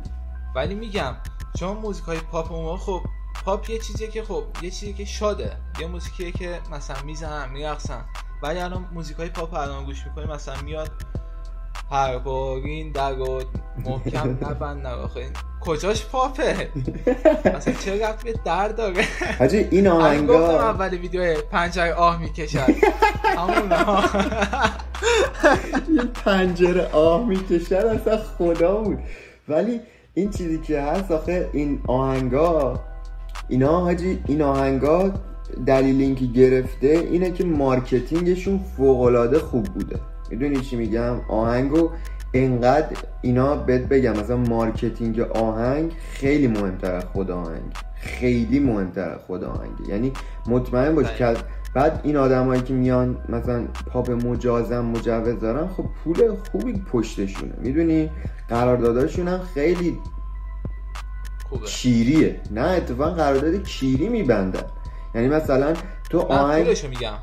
[0.55, 1.15] ولی میگم
[1.59, 3.01] چون موزیک های پاپ اون خب
[3.45, 5.57] پاپ یه چیزیه که خب یه چیزی که شاده.
[5.79, 8.05] یه موزیکیه که مثلا می‌زنن میرقصن.
[8.43, 10.91] ولی الان موزیک های پاپ الان گوش می‌کنی مثلا میاد
[11.91, 13.15] هر بارین در
[13.77, 16.69] محکم نبند نراخه کجاش پاپه؟
[17.55, 19.03] مثلا چه رفت به در داره
[19.39, 22.75] حاجی این من گفتم آهنگا اول ویدیو پنجره آه می‌کشد.
[23.37, 24.03] همون ها.
[25.93, 28.99] یه پنجره آه می‌کشد اصلا خدا بود.
[29.47, 29.79] ولی
[30.13, 32.79] این چیزی که هست آخه این آهنگا
[33.49, 35.11] اینا حاجی این آهنگا
[35.65, 39.99] دلیل اینکه گرفته اینه که marketing شون فوقالعاده خوب بوده.
[40.29, 41.89] می‌دونی چی میگم؟ آهنگو
[42.33, 47.73] انقدر اینا بهت بگم مثلا marketing آهنگ خیلی مهمتر از خود آهنگ.
[47.95, 49.71] خیلی مهمتر از خود آهنگ.
[49.89, 50.11] یعنی
[50.47, 51.37] مطمئن باش که
[51.73, 57.53] بعد این آدمایی که میان مثلا پاپ مجازم مجوز دارن خب پول خوبی پشتشونه.
[57.61, 58.09] می‌دونی؟
[58.49, 59.97] قرارداداشون هم خیلی
[61.49, 61.65] خوبه.
[61.65, 64.63] کیریه نه اتفاقا قرارداد کیری میبندن.
[65.15, 65.73] یعنی مثلا
[66.09, 67.13] تو آهنگ میگم.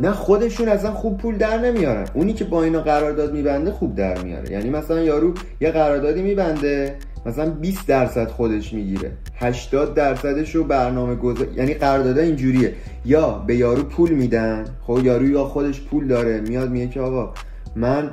[0.00, 2.06] نه خودشون اصلا خوب پول در نمیارن.
[2.14, 4.52] اونی که با اینا قرارداد میبنده خوب در میاره.
[4.52, 9.12] یعنی مثلا یارو یه قراردادی میبنده مثلا 20 درصد خودش می‌گیره.
[9.36, 12.74] 80 درصدش رو برنامه گذار یعنی قرارداد اینجوریه.
[13.04, 14.64] یا به یارو پول میدن.
[14.86, 16.40] خب یارو یا خودش پول داره.
[16.40, 17.32] میاد میگه که آقا
[17.76, 18.10] من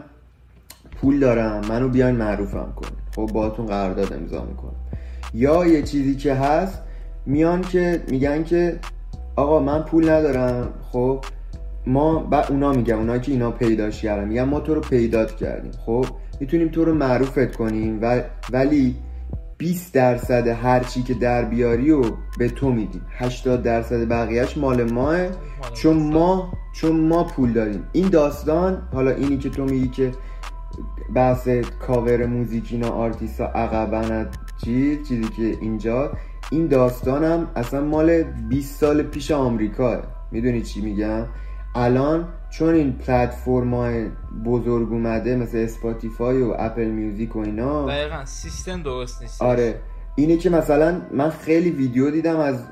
[1.01, 1.61] پول دارم.
[1.69, 4.75] منو بیاین معروفم کن خب باهاتون قرارداد امضا می‌کنم.
[5.33, 6.81] یا یه چیزی که هست
[7.25, 8.79] میان که میگن که
[9.35, 10.67] آقا من پول ندارم.
[10.91, 11.19] خب
[11.87, 15.71] ما بعد اونا میگن اونا که اینا پیداش کردن میگن ما تو رو پیدات کردیم.
[15.85, 16.05] خب
[16.39, 18.21] می‌تونیم تو رو معروفت کنیم و
[18.51, 18.95] ولی
[19.57, 22.01] 20 درصد هر چی که در بیاری و
[22.39, 23.01] به تو میدیم.
[23.09, 25.17] 80 درصد بقیهش مال ماه
[25.73, 27.83] چون ما چون ما پول داریم.
[27.91, 30.11] این داستان حالا اینی که تو میگی که
[31.15, 31.47] بحث
[31.87, 34.27] کاور موزیک اینا آرتیستا عقبن از
[34.65, 36.11] چیز چیزی که اینجا.
[36.51, 39.97] این داستانم اصلا مال 20 سال پیش آمریکاه.
[40.31, 41.25] می‌دونی چی میگم؟
[41.75, 44.05] الان چون این پلتفرم های
[44.45, 49.75] بزرگ اومده مثل Spotify و Apple Music و اینا دقیقا سیستم درست نیست آره
[50.15, 52.63] اینه که مثلا من خیلی ویدیو دیدم از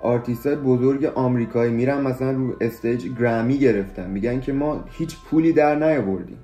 [0.00, 4.10] آرتیست های بزرگ آمریکایی میرن مثلا رو stage Grammy گرفتن.
[4.10, 6.38] میگن که ما هیچ پولی در نیاوردیم.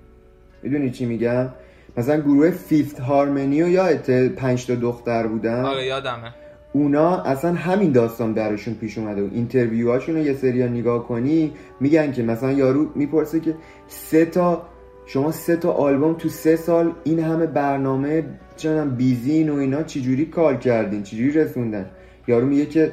[0.63, 1.49] می‌دونی چی میگم؟
[1.97, 3.97] مثلا گروه Fifth Harmony و یا
[4.37, 6.35] پنج تا دختر بودن؟ آره یادمه.
[6.77, 11.53] اونا اصلا همین داستان براشون پیش اومده و interview هاشون رو یه سری نگاه کنی
[11.81, 13.55] میگن که مثلا یارو می‌پرسه که
[13.89, 14.63] سه تا
[15.07, 18.25] شما سه تا آلبوم تو سه سال این همه برنامه
[18.57, 21.87] چنم بیزین و اینا چجوری کار کردین؟ چجوری رسوندن؟
[22.29, 22.93] یارو میگه که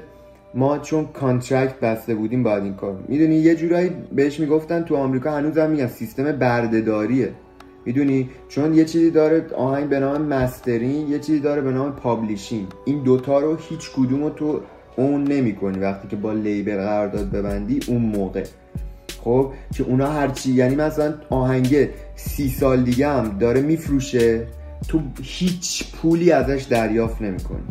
[0.55, 3.03] ما چون contract بسته بودیم باید این کار.
[3.07, 7.29] می‌دونی یه جورایی بهش می‌گفتن تو آمریکا هنوز هم میگن سیستم برده‌داریه.
[7.85, 12.67] می‌دونی؟ چون یه چیزی داره آهنگ به نام mastering یه چیزی داره به نام publishing
[12.85, 14.61] این دوتا رو هیچ کدوم رو تو
[14.95, 18.43] own نمی کنی وقتی که با label قرارداد ببندی اون موقع.
[19.23, 24.47] خب؟ که اونا هرچی یعنی مثلا آهنگ سی سال دیگه هم داره میفروشه
[24.87, 27.63] تو هیچ پولی ازش دریافت نمی‌کنی.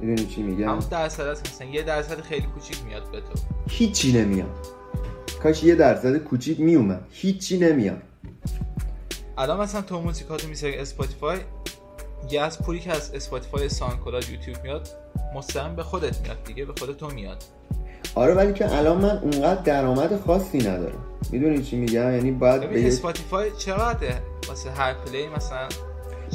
[0.00, 3.40] می‌دونی چی میگم؟ همون درصد هست مثلا یه درصد خیلی کوچیک میاد به تو.
[3.68, 4.50] هیچی نمیاد.
[5.42, 8.02] کاش یه درصد کوچیک میومد هیچی نمیاد.
[9.38, 11.38] الان مثلا تو موزیکاتو می‌سازی Spotify
[12.30, 14.88] یه از پولی که از Spotify SoundCloud YouTube میاد
[15.34, 17.44] مستقیم به خودت میاد دیگه به خود تو میاد.
[18.14, 21.04] آره ولی که الان من اونقدر درآمد خاصی ندارم.
[21.32, 25.68] می‌دونی چی میگم؟ یعنی باید ببین Spotify چقدره؟ واسه هر play ی مثلا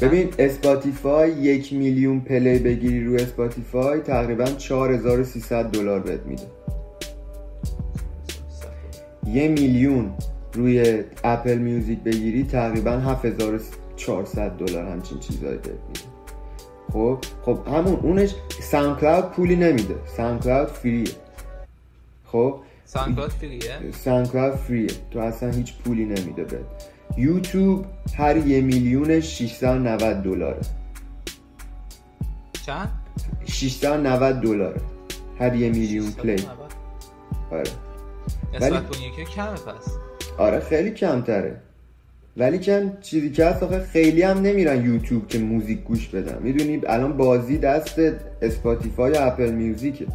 [0.01, 6.43] ببین Spotify یک میلیون play بگیری رو Spotify تقریبا 4300 دلار بهت میده.
[9.27, 10.13] یه میلیون.
[10.55, 15.75] روی Apple Music بگیری تقریبا 7400 دلار همچین چیزایی میده.
[16.93, 19.95] خب؟ خب همون اونش SoundCloud پولی نمیده.
[20.17, 21.11] SoundCloud free ه
[22.25, 26.65] خب؟ SoundCloud free ه SoundCloud free ه تو اصلا هیچ پولی نمیده بهت.
[27.17, 27.85] یوتیوب
[28.17, 30.61] هر یه میلیون 690 دلاره.
[32.65, 32.89] چند؟
[33.45, 34.81] 690 دلاره.
[35.39, 36.45] هر یه میلیون play
[37.51, 37.71] آره.
[38.53, 40.14] یکی کمه پس.
[40.37, 41.61] آره خیلی کمتره.
[42.37, 46.43] ولی کن چیزی که هست آخه خیلی هم نمیرن یوتیوب که موزیک گوش بدن.
[46.43, 47.99] می‌دونی الان بازی دست
[48.41, 50.07] Spotify یا Apple Music ه.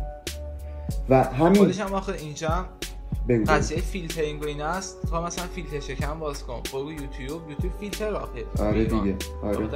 [1.08, 2.64] و همین خودش هم آخه اینجا هم
[3.44, 4.98] قضیه فیلترینگ و این است.
[5.10, 6.62] تا مثلا فیلتر شکم باز کن.
[6.72, 7.50] برو YouTube.
[7.50, 8.44] YouTube فیلتر آخه.
[8.58, 9.14] آره دیگه.
[9.42, 9.68] آره.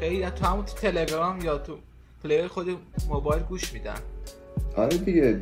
[0.00, 1.76] خیلی تو همون تو تلگرام یا تو
[2.24, 2.66] player خود
[3.08, 3.94] موبایل گوش میدن.
[4.76, 5.40] آره دیگه.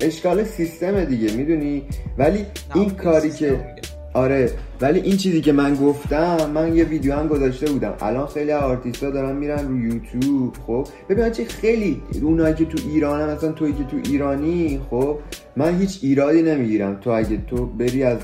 [0.00, 1.82] اشکال سیستم دیگه می‌دونی؟
[2.18, 3.74] ولی این کاری که
[4.12, 7.94] آره ولی این چیزی که من گفتم من یه ویدیو هم گذاشته بودم.
[8.00, 13.30] الان خیلی آرتیستا دارن میرن رو یوتیوب خب؟ ببین چه خیلی اونایی که تو ایران
[13.30, 15.18] مثلا توی که تو ایرانی خب؟
[15.56, 16.94] من هیچ ایرادی نمی‌گیرم.
[17.00, 18.18] تو اگه تو بری از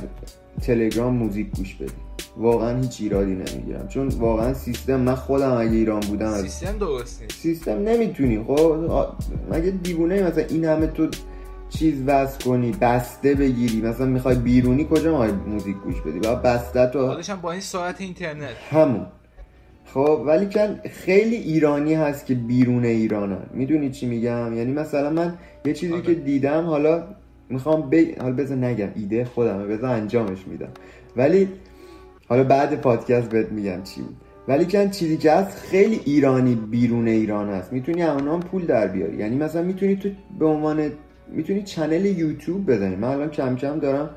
[0.63, 1.93] تلگرام موزیک گوش بدی.
[2.37, 3.89] واقعا هیچ ایرادی نمی‌گیرم.
[3.89, 7.35] چون واقعا سیستم من خودم اگه ایران بودم سیستم درست نیست.
[7.35, 8.77] سیستم نمی‌تونی خب؟
[9.53, 11.09] مگه دیوونه؟ مثلا این همه تو
[11.71, 13.81] چیز وصل کنی بسته بگیری.
[13.81, 18.55] مثلا می‌خوای بیرونی کجا می‌خوای موزیک گوش بدی؟ باید بسته تو با این ساعت اینترنت.
[18.71, 19.07] همون.
[19.85, 23.43] خب ولی که خیلی ایرانی هست که بیرون ایرانن.
[23.55, 26.03] می‌دونی چی میگم؟ یعنی مثلا من یه چیزی آره.
[26.03, 27.05] که دیدم حالا
[27.49, 27.95] می‌خوام ب...
[28.21, 29.65] حالا بذار نگم ایده خودمه.
[29.65, 30.69] بذار انجامش میدم.
[31.17, 31.49] ولی
[32.29, 34.01] حالا بعد پادکست بهت میگم چی.
[34.01, 34.17] بود
[34.49, 37.73] ولی کن چیزی که هست خیلی ایرانی بیرون ایران هست.
[37.73, 39.17] می‌تونی هم پول در بیاری.
[39.17, 40.91] یعنی مثلا می‌تونی تو به عنوان
[41.33, 42.97] می‌تونی channel YouTube بزنی.
[42.97, 44.11] من الان کم کم دارم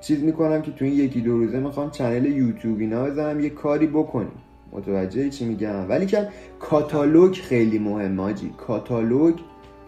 [0.00, 3.86] چیز می‌کنم که تو این یکی دو روزه می‌خوام channel YouTube اینا بزنم یه کاری
[3.86, 4.32] بکنیم
[4.72, 6.28] متوجه چی میگم؟ ولی که
[6.60, 8.52] کاتالوگ خیلی مهمه آجی.
[8.58, 9.34] کاتالوگ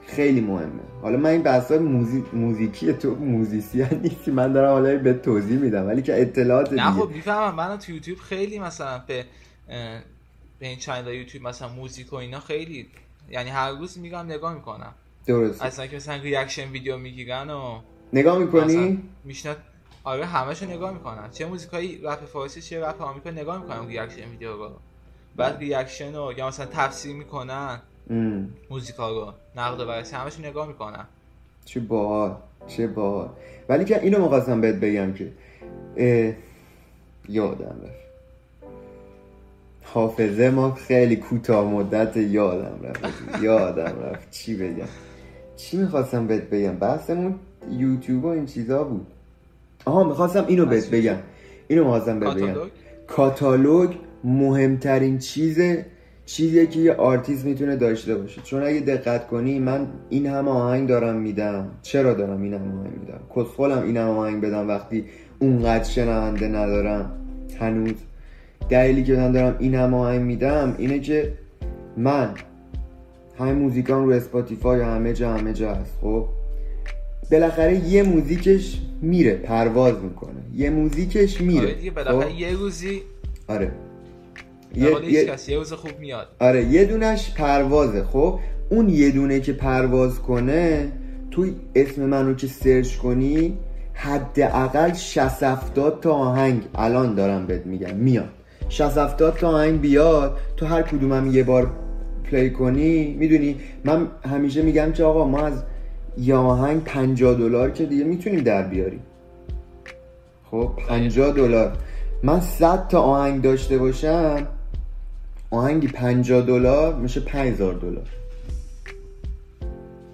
[0.06, 0.82] خیلی مهمه.
[1.02, 2.24] حالا من این بحثا موزی...
[2.32, 5.86] موزیکی تو موزیسین نیستی من دارم حالا به توضیح میدم.
[5.86, 7.54] ولی که اطلاعات نه خب می‌فهمم.
[7.54, 9.24] من تو یوتیوب خیلی مثلا به
[10.58, 12.86] به این channel YouTube مثلا موزیک و اینا خیلی
[13.30, 14.94] یعنی هر روز میگم نگاه می‌کنم.
[15.26, 17.80] درست اصلا که مثلا reaction video می‌گیرن و
[18.12, 19.56] نگاه می‌کنی؟ میشنه
[20.04, 21.30] آره همشو نگاه می‌کنن.
[21.30, 24.70] چه موزیکایی رپ فارسی چه رپ آمریکا نگاه می‌کنن reaction video رو.
[25.36, 27.80] بعد reaction رو یا مثلا تفسیر می‌کنن
[28.70, 29.32] موزیکا رو.
[29.56, 31.06] نقد و بررسی همشو نگاه می‌کنن.
[31.64, 32.36] چه باحال
[32.68, 33.28] چه باحال.
[33.68, 35.32] ولی که اینو می‌خواستم بهت بگم که
[37.28, 38.00] یادم رفت.
[39.82, 43.42] حافظه ما خیلی کوتاه مدت یادم رفت.
[43.42, 44.30] یادم رفت.
[44.30, 44.88] چی بگم؟
[45.60, 47.34] چی می‌خواستم بهت بگم؟ بحثمون
[47.70, 49.06] یوتیوب و این چیزا بود.
[49.84, 51.16] آها می‌خواستم اینو بهت بگم.
[51.68, 52.54] اینو می‌خواستم بهت بگم.
[53.06, 53.90] کاتالوگ؟
[54.24, 55.58] مهمترین چیز
[56.26, 58.40] چیزیه که یه آرتیست می‌تونه داشته باشه.
[58.42, 61.68] چون اگه دقت کنی من این همه آهنگ دارم میدم.
[61.82, 65.04] چرا دارم این همه آهنگ میدم؟ کسخولم این همه آهنگ بدم وقتی
[65.38, 67.10] اونقدر شنونده ندارم.
[67.60, 67.94] هنوز.
[68.68, 71.32] دلیلی که من دارم این همه آهنگ میدم اینه که
[71.96, 72.34] من
[73.40, 75.92] همه موزیکان رو Spotify همه جا همه جا هست.
[76.00, 76.26] خب؟
[77.32, 80.40] بالاخره یه موزیکش میره پرواز می‌کنه.
[80.54, 81.60] یه موزیکش میره.
[81.60, 83.02] آره دیگه بالاخره خب؟ یه روزی
[83.48, 83.72] آره.
[84.74, 86.26] یه, یه, کس یه روز خوب میاد.
[86.40, 88.04] آره یه دونش پروازه.
[88.04, 88.38] خب؟
[88.70, 90.92] اون یه دونه که پرواز کنه
[91.30, 93.58] توی اسم منو که سرچ کنی
[93.94, 97.96] حداقل 60 70 تا آهنگ الان دارم بهت میگم.
[97.96, 98.28] میاد.
[98.68, 101.70] 60 70 تا آهنگ بیاد تو هر کدومم یه بار
[102.24, 105.62] پلی کنی می‌دونی؟ من همیشه میگم که آقا ما از
[106.18, 109.02] یه آهنگ 50 دلار که دیگه می‌تونیم در بیاریم.
[110.50, 111.72] خب 50 دلار.
[112.22, 114.46] من 100 تا آهنگ داشته باشم
[115.50, 118.06] آهنگی 50 دلار میشه 5000 دلار.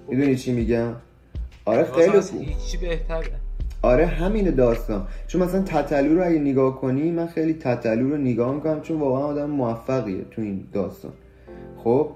[0.09, 0.92] می‌دونی چی میگم؟
[1.64, 2.47] آره خیلی خوب.
[2.81, 3.31] بهتره.
[3.83, 5.07] آره همین داستان.
[5.27, 9.25] چون مثلا تتلو رو اگه نگاه کنی من خیلی تتلو رو نگاه می‌کنم چون واقعا
[9.25, 11.12] آدم موفقیه تو این داستان.
[11.87, 12.11] خب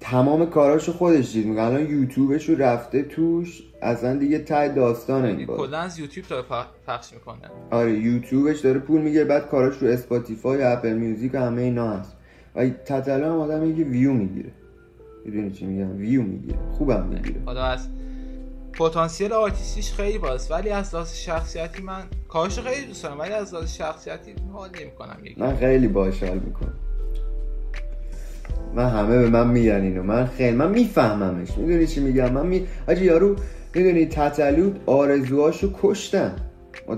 [0.00, 1.46] تمام کاراشو خودش دید.
[1.46, 5.46] میگه الان یوتیوبش رو رفته توش اصلا دیگه ته داستانه.
[5.46, 6.44] کلا از یوتیوب داره
[6.86, 7.50] پخش می‌کنه.
[7.70, 12.16] آره یوتیوبش داره پول میگه بعد کاراش رو Spotify Apple Music و همه اینا هست.
[12.54, 14.50] و تتلو هم آدم میگه ویو می‌گیره.
[15.24, 16.58] می‌دونی چی میگم؟ ویو می‌گیره.
[16.72, 17.40] خوبم می‌گیره.
[17.46, 17.88] حالا از
[18.72, 23.54] پتانسیل آرتیستیش خیلی باز ولی از لحاظ شخصیتی من کارشو خیلی دوست دارم ولی از
[23.54, 26.74] لحاظ شخصیتی حال نمی‌کنم من خیلی باحال حال می‌کنم.
[28.74, 30.02] من همه به من میگن اینو.
[30.02, 31.58] من خیلی من میفهممش.
[31.58, 33.36] می‌دونی چی میگم؟ من می حاجی یارو
[33.74, 36.32] می‌دونی تتلو آرزوهاشو کشتن.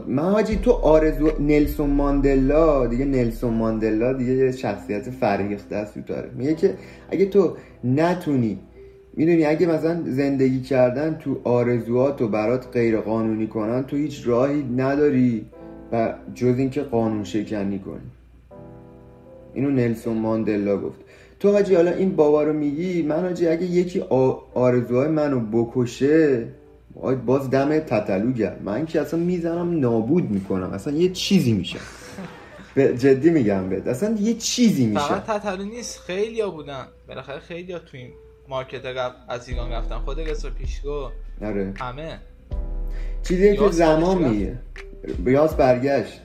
[0.07, 6.01] من حاجی تو آرزو نلسون ماندلا دیگه نلسون ماندلا دیگه یه شخصیت فریخته است تو
[6.01, 6.75] تاریخ میگه که
[7.11, 8.59] اگه تو نتونی
[9.15, 15.47] می‌دونی اگه مثلا زندگی کردن تو آرزوهاتو برات غیر قانونی کنن تو هیچ راهی نداری
[15.93, 18.11] و جز اینکه قانون شکنی کنی.
[19.55, 21.01] اینو نلسون ماندلا گفت.
[21.41, 24.01] تو حاجی حالا این بابا رو میگی من حاجی اگه یکی
[24.55, 26.47] آرزوهای منو بکشه
[27.27, 30.71] باز دم تتلو گرم من که اصلا می‌زنم نابود می‌کنم.
[30.73, 31.79] اصلا یه چیزی میشم
[32.75, 33.87] به جدی میگم بهت.
[33.87, 36.87] اصلا یه چیزی میشم فقط تتلو نیست خیلی ها بودن.
[37.09, 38.11] بالاخره خیلی ها تو این
[38.49, 39.99] مارکت رپ از ایران رفتن.
[39.99, 41.09] خود رسا پیشگو.
[41.43, 41.75] آره.
[41.77, 42.19] همه.
[43.23, 44.29] چیزی که زمان.
[44.29, 44.59] میگه
[45.25, 46.21] بیاس برگشت.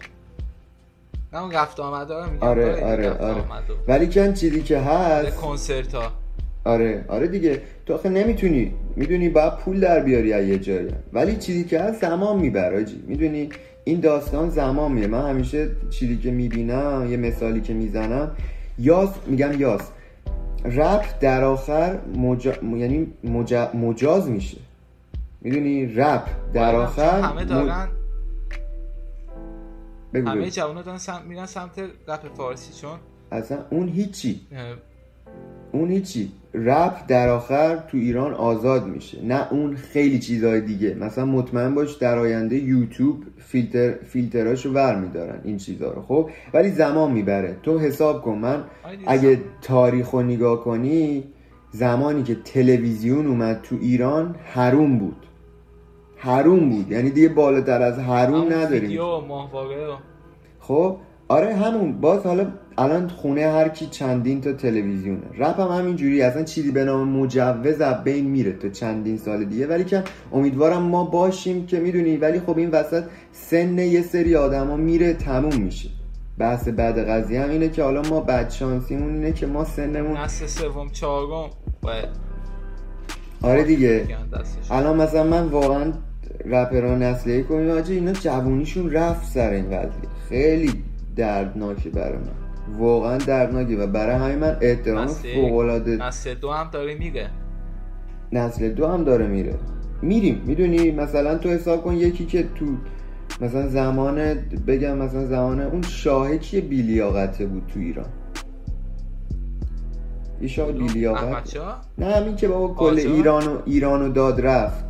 [1.36, 2.48] نه اون رفت آمده رو میگم.
[2.48, 3.44] آره آره آره.
[3.88, 6.12] ولی کن چیزی که هست؟ کنسرت ها
[6.64, 7.62] آره آره دیگه.
[7.86, 10.90] تو آخه نمی‌تونی می‌دونی باید پول در بیاری از یه جایی.
[11.14, 13.04] ولی چیزی که هست زمان می‌بره آجی.
[13.08, 13.50] می‌دونی
[13.84, 18.32] این داستان زمان میره من همیشه چیزی که می‌بینم یه مثالی که می‌زنم.
[18.80, 19.82] یاس میگم یاس.
[20.66, 22.54] رپ در آخر مجا...
[22.78, 23.70] یعنی مجا...
[23.74, 24.58] مجاز میشه.
[25.42, 27.88] می‌دونی؟ رپ در چون آخر همه دارن
[30.22, 30.50] همه.
[30.50, 31.22] جوانها دارن سم...
[31.28, 33.00] میرن سمت رپ فارسی چون
[33.32, 34.42] اصلا اون هیچی.
[34.52, 34.76] اه،
[35.72, 36.32] اون هیچی.
[36.54, 39.26] رپ در آخر تو ایران آزاد میشه.
[39.26, 40.94] نه اون خیلی چیزهای دیگه.
[40.94, 46.72] مثلا مطمئن باش در آینده یوتیوب فیلتر فیلتراشو ور میدارن این چیزها رو خب؟ ولی
[46.72, 47.58] زمان می‌بره.
[47.64, 48.38] تو حساب کن.
[48.38, 48.64] من
[49.08, 51.24] اگه تاریخ رو نگاه کنی
[51.72, 55.25] زمانی که تلویزیون اومد تو ایران حروم بود.
[56.16, 56.92] حروم بود.
[56.92, 58.82] یعنی دیگه بالاتر از حروم نداریم.
[58.82, 59.98] ویدیو ماهواره
[60.60, 60.98] خب
[61.28, 62.02] آره همون.
[62.02, 62.48] باز حالا
[62.78, 66.22] الان خونه هر کی چندین تا تلویزیونه رپ هم همینجوری.
[66.22, 69.68] اصلا چیزی به نام مجوز از بین میره تا چندین سال دیگه.
[69.68, 74.76] ولی که امیدوارم ما باشیم که می‌دونی ولی خب این وسط سن یه سری آدما
[74.76, 75.90] میره تموم میشه.
[76.38, 80.46] بحث بعد قضیه هم اینه که حالا ما بد شانسیمون اینه که ما سنمون نسل
[80.46, 81.50] سوم چهارم
[81.82, 82.10] باید.
[83.42, 84.00] آره دیگه.
[84.04, 84.72] بگیرن دستش.
[84.72, 85.94] الان مثلا من واقعا
[86.46, 90.84] رپران نسلی کنیم آجی اینا جوونیشون رفت سر این قضیه خیلی
[91.16, 92.78] دردناکه برای من.
[92.78, 97.30] واقعا دردناکه و برای همین من احترام نسل- فوق‌العاده نسل دو هم داره میره.
[98.32, 99.54] نسل دو هم داره میره.
[100.02, 100.42] میریم.
[100.46, 102.66] می‌دونی؟ مثلا تو حساب کن یکی که تو
[103.42, 104.16] مثلا زمان
[104.68, 108.06] بگم مثلا زمان اون شاه کیه بیلیاقته بود تو ایران.
[110.46, 114.86] یه شاه بیلیاقت احمد شاه نه همین که بابا کل قاجار؟ ایرانو ایرانو داد رفت.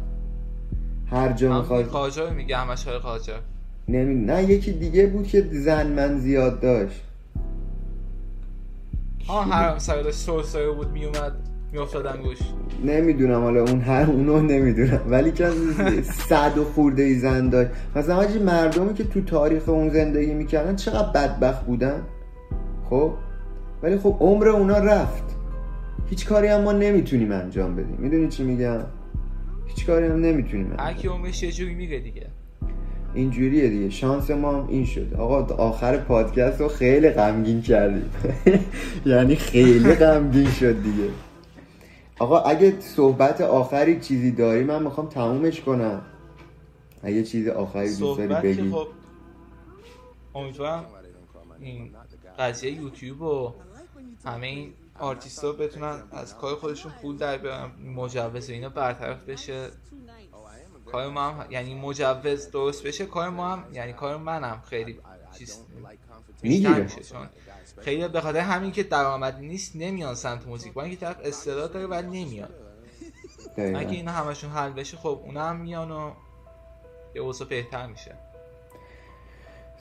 [1.12, 1.86] هر جا می‌خواد.
[1.86, 3.40] قاجار میگه شاه قاجار
[3.88, 4.16] نمی...
[4.16, 7.02] نه یکی دیگه بود که زن من زیاد داشت.
[9.28, 11.34] ها هر سر داشت سرسایه بود میومد
[11.72, 12.38] میافتادن گوش
[12.86, 15.02] نمی‌دونم حالا اون هر اونو نمی‌دونم.
[15.10, 15.50] ولی که
[16.04, 17.72] صد و خورده ای زن داشت.
[17.96, 22.02] مثلا حاجی مردمی که تو تاریخ اون زندگی می‌کردن چقدر بدبخت بودن؟
[22.90, 23.12] خب؟
[23.84, 25.25] ولی خب عمر اونا رفت.
[26.10, 27.96] هیچ کاری هم ما نمی‌تونیم انجام بدیم.
[28.00, 28.80] می‌دونی چی میگم؟
[29.68, 32.28] هیچ کاری هم نمی‌تونیم هر کی عمرش یه جوری میره دیگه.
[33.14, 33.90] اینجوریه دیگه.
[33.90, 35.14] شانس ما هم این شد.
[35.14, 38.10] آقا آخر پادکست رو خیلی غمگین کردیم
[39.06, 41.10] یعنی خیلی غمگین شد دیگه.
[42.20, 46.02] آقا اگه صحبت آخری چیزی داری من می‌خوام تمومش کنم.
[47.04, 48.72] اگه چیز آخری دوست داری بگی.
[48.72, 48.88] خب
[50.36, 50.86] امیدوارم
[51.60, 51.90] این
[52.40, 53.54] قضیه یوتیوب و
[54.26, 59.70] همه این آرتیست ها بتونن از کار خودشون پول در بیارن مجوز اینا برطرف بشه
[60.86, 65.00] کار ما هم یعنی مجوز درست بشه کار ما هم یعنی کار منم خیلی
[65.38, 65.60] چیز
[66.44, 66.88] می‌گیره.
[66.88, 67.30] چون
[67.82, 71.88] خیلی به خاطر همین که درآمد نیست نمیان سمت موزیک با اینکه طرف استعداد داره
[71.88, 72.50] ولی نمیان
[73.58, 73.80] دقیقاً.
[73.80, 76.12] اگه اینا همشون حل بشه خب اونا هم میان و
[77.16, 78.16] یه اوضاع بهتر میشه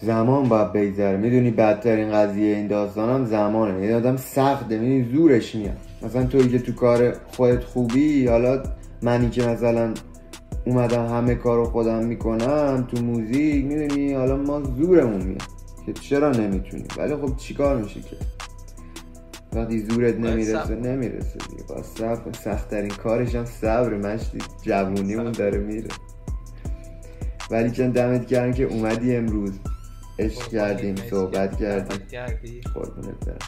[0.01, 1.17] زمان باید بگذره.
[1.17, 3.87] می‌دونی بدترین قضیه این داستان هم زمانه.
[3.87, 5.77] یه آدم سخته می‌دونی زورش میاد.
[6.03, 8.63] مثلا توی که تو کار خودت خوبی حالا
[9.03, 9.95] منی که مثلا
[10.67, 15.43] اومدم همه کارو خودم می‌کنم تو موزیک می‌دونی حالا ما زورمون میاد
[15.87, 18.17] که چرا نمی‌تونیم؟ ولی خب چیکار میشه که؟
[19.53, 20.75] وقتی زورت نمی‌رسه.
[20.75, 21.63] نمی‌رسه دیگه.
[21.69, 22.33] با صبر.
[22.33, 24.39] سختترین کارش هم صبر مشتی.
[24.63, 25.89] جوونیمون داره میره.
[27.51, 29.53] ولی چند دمت گرم که اومدی امروز.
[30.19, 33.39] عشق کردیم صحبت کردیم قربونت برم.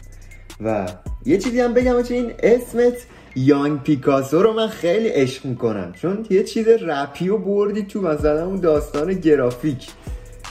[0.61, 0.87] و
[1.25, 2.93] یه چیزی هم بگم چه این اسمت
[3.35, 5.93] یانگ پیکاسو رو من خیلی عشق می‌کنم.
[5.93, 9.89] چون یه چیز رپی رو بردی تو مثلا اون داستان گرافیک.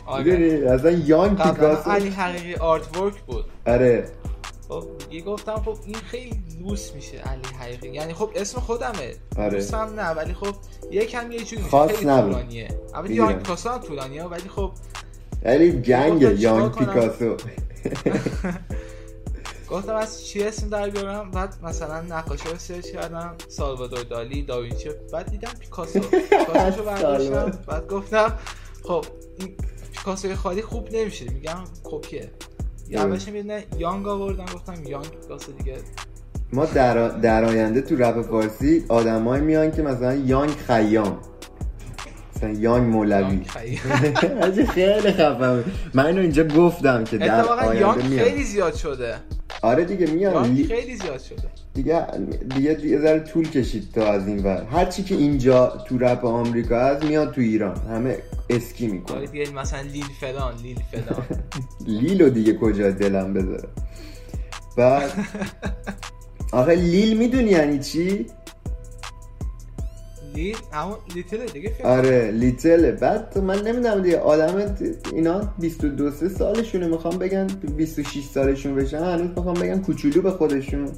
[0.06, 0.74] آره.
[0.74, 3.44] مثلا Young Picasso علی حقیقی artwork بود.
[3.66, 4.08] آره.
[4.68, 7.88] خب دیگه گفتم خب این خیلی لوس میشه علی حقیقی.
[7.88, 9.14] یعنی خب اسم خودمه.
[9.36, 9.50] آره.
[9.50, 10.54] لوس هم نه ولی خب
[10.90, 12.32] یکم یه جوری خاص خیلی نبود.
[12.32, 12.68] طولانیه.
[12.94, 13.14] البته.
[13.14, 14.70] Young Picasso هم طولانیه ولی خب
[15.46, 17.36] ولی گنگ گفتم چیکار Young کنم؟ پیکاسو.
[19.70, 24.88] گفتم از چی اسم در بیارم؟ بعد مثلا نقاشی رو search کردم سالوادور دالی داوینچی
[25.12, 26.00] بعد دیدم پیکاسو.
[26.00, 27.58] پیکاسو برداشتم.
[27.66, 28.32] بعد گفتم
[28.82, 29.04] خب
[29.38, 29.54] این
[29.92, 31.30] پیکاسوی خالی خوب نمیشه.
[31.30, 32.30] میگم کپیه.
[32.92, 34.44] اولش می‌دونه یانگ آوردم.
[34.54, 35.76] گفتم یانگ پیکاسو دیگه.
[36.52, 41.18] ما در, در آینده تو رپ فارسی آدمایی میان که مثلا یانگ خیام.
[42.36, 43.40] مثلا یانگ مولوی.
[43.44, 43.76] خیلی.
[45.12, 45.64] خفم
[45.94, 49.14] من اینو اینجا گفتم که در آینده میان خیلی زیاد شده.
[49.62, 51.42] آره دیگه لی- خیلی زیاد شده.
[51.74, 52.06] دیگه
[52.54, 54.64] دیگه یه ذره طول کشید تا از این ور.
[54.64, 57.76] هر چی که اینجا تو رپ آمریکا هست میاد تو ایران.
[57.90, 58.18] همه
[58.50, 61.24] اسکی آره می‌کنه دیگه مثلا لیل فلان لیل فلان.
[62.00, 63.68] لیلو دیگه کجا دلم بذاره.
[64.76, 65.10] بعد
[66.52, 68.26] آخه لیل می‌دونی یعنی چی؟
[70.72, 74.76] همون لیتل دیگه آره لیتله بعد من نمی‌دونم دیگه آدم
[75.12, 80.88] اینا 22 3 سالشونه می‌خوام بگن 26 سالشون بشن هنوز می‌خوام بگن کوچولو به خودشون.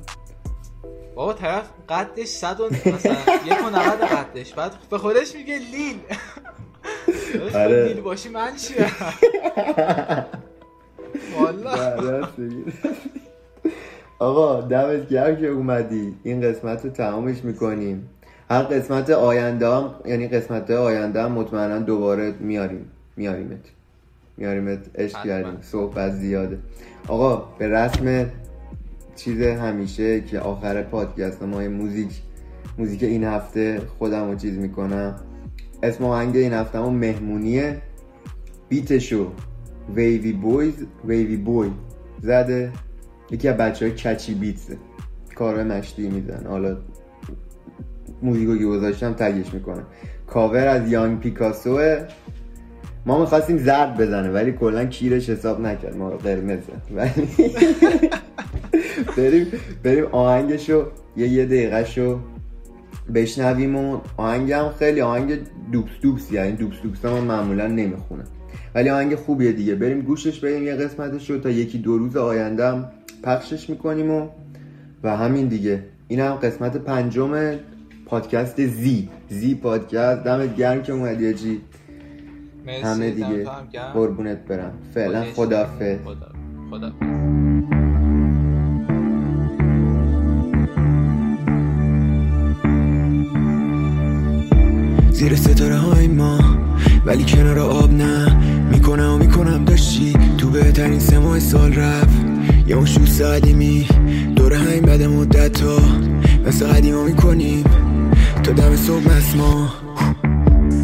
[1.14, 3.12] بابا طرف قدش صد و مثلا
[3.46, 4.54] یک و نود قدش.
[4.54, 5.96] بعد به خودش میگه لیل.
[7.54, 7.84] آره.
[7.84, 8.86] لیل باشی من چیه
[11.40, 12.28] والا.
[14.18, 16.14] آقا دمت گرم که اومدی.
[16.24, 18.10] این قسمت رو تمامش می‌کنیم.
[18.50, 23.60] هر قسمت آینده هم یعنی قسمت آینده هم مطمئنا دوباره میاریم میاریمت.
[24.36, 25.24] میاریمت عشق.
[25.24, 25.58] کردیم.
[25.62, 26.58] صحبت زیاده.
[27.08, 28.30] آقا به رسم
[29.16, 32.22] چیز همیشه که آخر پادکست ما موزیک
[32.78, 35.16] موزیک این هفته خودم رو چیز می‌کنم.
[35.82, 37.82] اسم آهنگ این هفته همون مهمونیه.
[38.68, 39.32] بیتشو
[39.94, 40.74] ویوی بویز
[41.04, 41.70] ویوی بوی
[42.22, 42.72] زده.
[43.30, 44.76] یکی از بچه های کچی بیتسه
[45.34, 46.76] کارهای مشتی میزن حالا
[48.22, 49.82] موزیکو که گذاشتم تگش می‌کنم
[50.26, 52.04] کاور از یانگ پیکاسوه
[53.06, 55.96] ما می‌خواستیم زرد بزنه ولی کلا کیرش حساب نکرد.
[55.96, 56.72] ما قرمزه.
[56.94, 57.28] ولی
[59.16, 59.46] بریم
[59.82, 62.18] بریم آهنگشو یه یه دقیقه شو
[63.14, 65.38] بشنویم و آهنگ هم خیلی آهنگ
[65.72, 68.24] دوبس دوبس یعنی دوبس دوبس من معمولا نمی‌خونم
[68.74, 69.74] ولی آهنگ خوبیه دیگه.
[69.74, 72.90] بریم گوشش بریم یه قسمتش رو تا یکی دو روز آینده هم
[73.22, 74.28] پخشش می‌کنیم و
[75.02, 75.84] و همین دیگه.
[76.08, 77.54] این هم قسمت پنجم
[78.08, 80.24] پادکست زی زی پادکست.
[80.24, 81.60] دمت گرم که اومدی جی
[82.66, 83.46] مرسی همه دیگه.
[83.94, 84.72] قربونت برم.
[84.94, 85.24] فعلا.
[85.34, 85.98] خدافظ.
[86.04, 86.32] خدا
[86.70, 86.92] خدا.
[95.10, 96.38] زیر ستاره های ما
[97.06, 98.36] ولی کنار آب نه.
[98.70, 100.12] می‌کنم و می‌کنم داشتی.
[100.38, 102.37] تو بهترین سه ماه سال رفت.
[102.66, 102.86] یه اون
[103.32, 103.86] قدیمی
[104.36, 105.78] دور همین بعد مدت تا
[106.46, 107.64] مثل قدیما می‌کنیم.
[108.42, 109.68] تا دم صبح مسما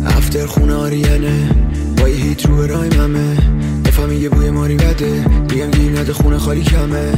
[0.07, 1.51] افتر خونه آریانه.
[1.99, 3.37] با یه هیت رو رایم همه
[3.85, 5.25] بفهمی میگه بوی ماری بده.
[5.51, 7.13] میگم گیر نده خونه خالی کمه.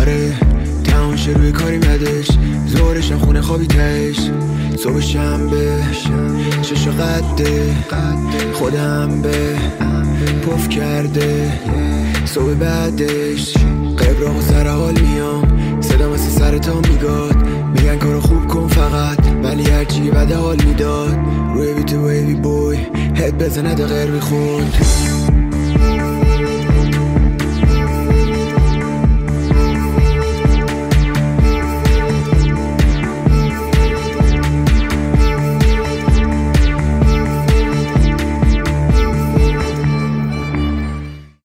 [0.00, 0.32] آره
[0.84, 2.28] تماش روی کاری مدش
[2.66, 4.30] زورشم خونه خوابی تش
[4.78, 5.82] صبح شنبه
[6.62, 7.74] شش قده.
[8.52, 9.56] خودم به
[10.46, 11.52] پف کرده.
[12.24, 13.54] صبح بعدش.
[13.98, 15.80] قبرام و سر حال میام.
[15.80, 17.36] صدا مثل سر تا میگاد.
[17.74, 19.18] میگن کارو خوب کن فقط.
[19.42, 21.18] ولی هرچی بده حال می‌داد.
[21.54, 22.76] روی بیت ویوی بوی
[23.14, 24.74] هد بزنه ده غیر خوند